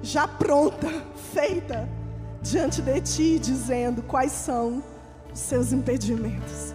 [0.05, 0.89] já pronta,
[1.33, 1.89] feita,
[2.43, 4.83] diante de ti, dizendo quais são
[5.33, 6.75] os seus impedimentos.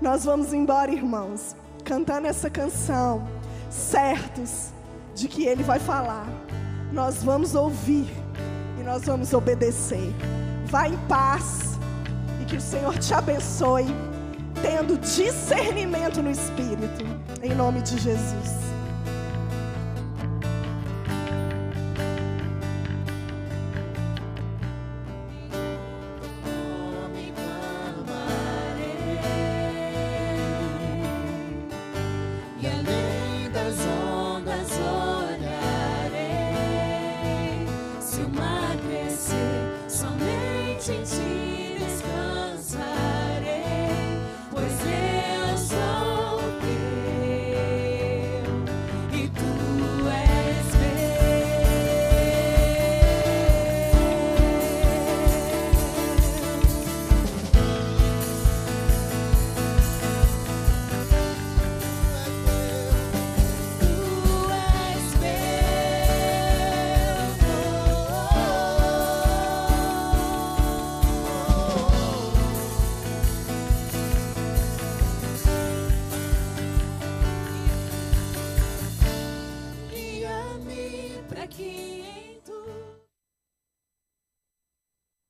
[0.00, 3.28] Nós vamos embora, irmãos, cantando essa canção,
[3.68, 4.68] certos
[5.14, 6.26] de que Ele vai falar
[6.92, 8.08] nós vamos ouvir
[8.78, 10.14] e nós vamos obedecer.
[10.66, 11.78] Vá em paz
[12.40, 13.86] e que o Senhor te abençoe,
[14.62, 17.04] tendo discernimento no Espírito,
[17.42, 18.77] em nome de Jesus.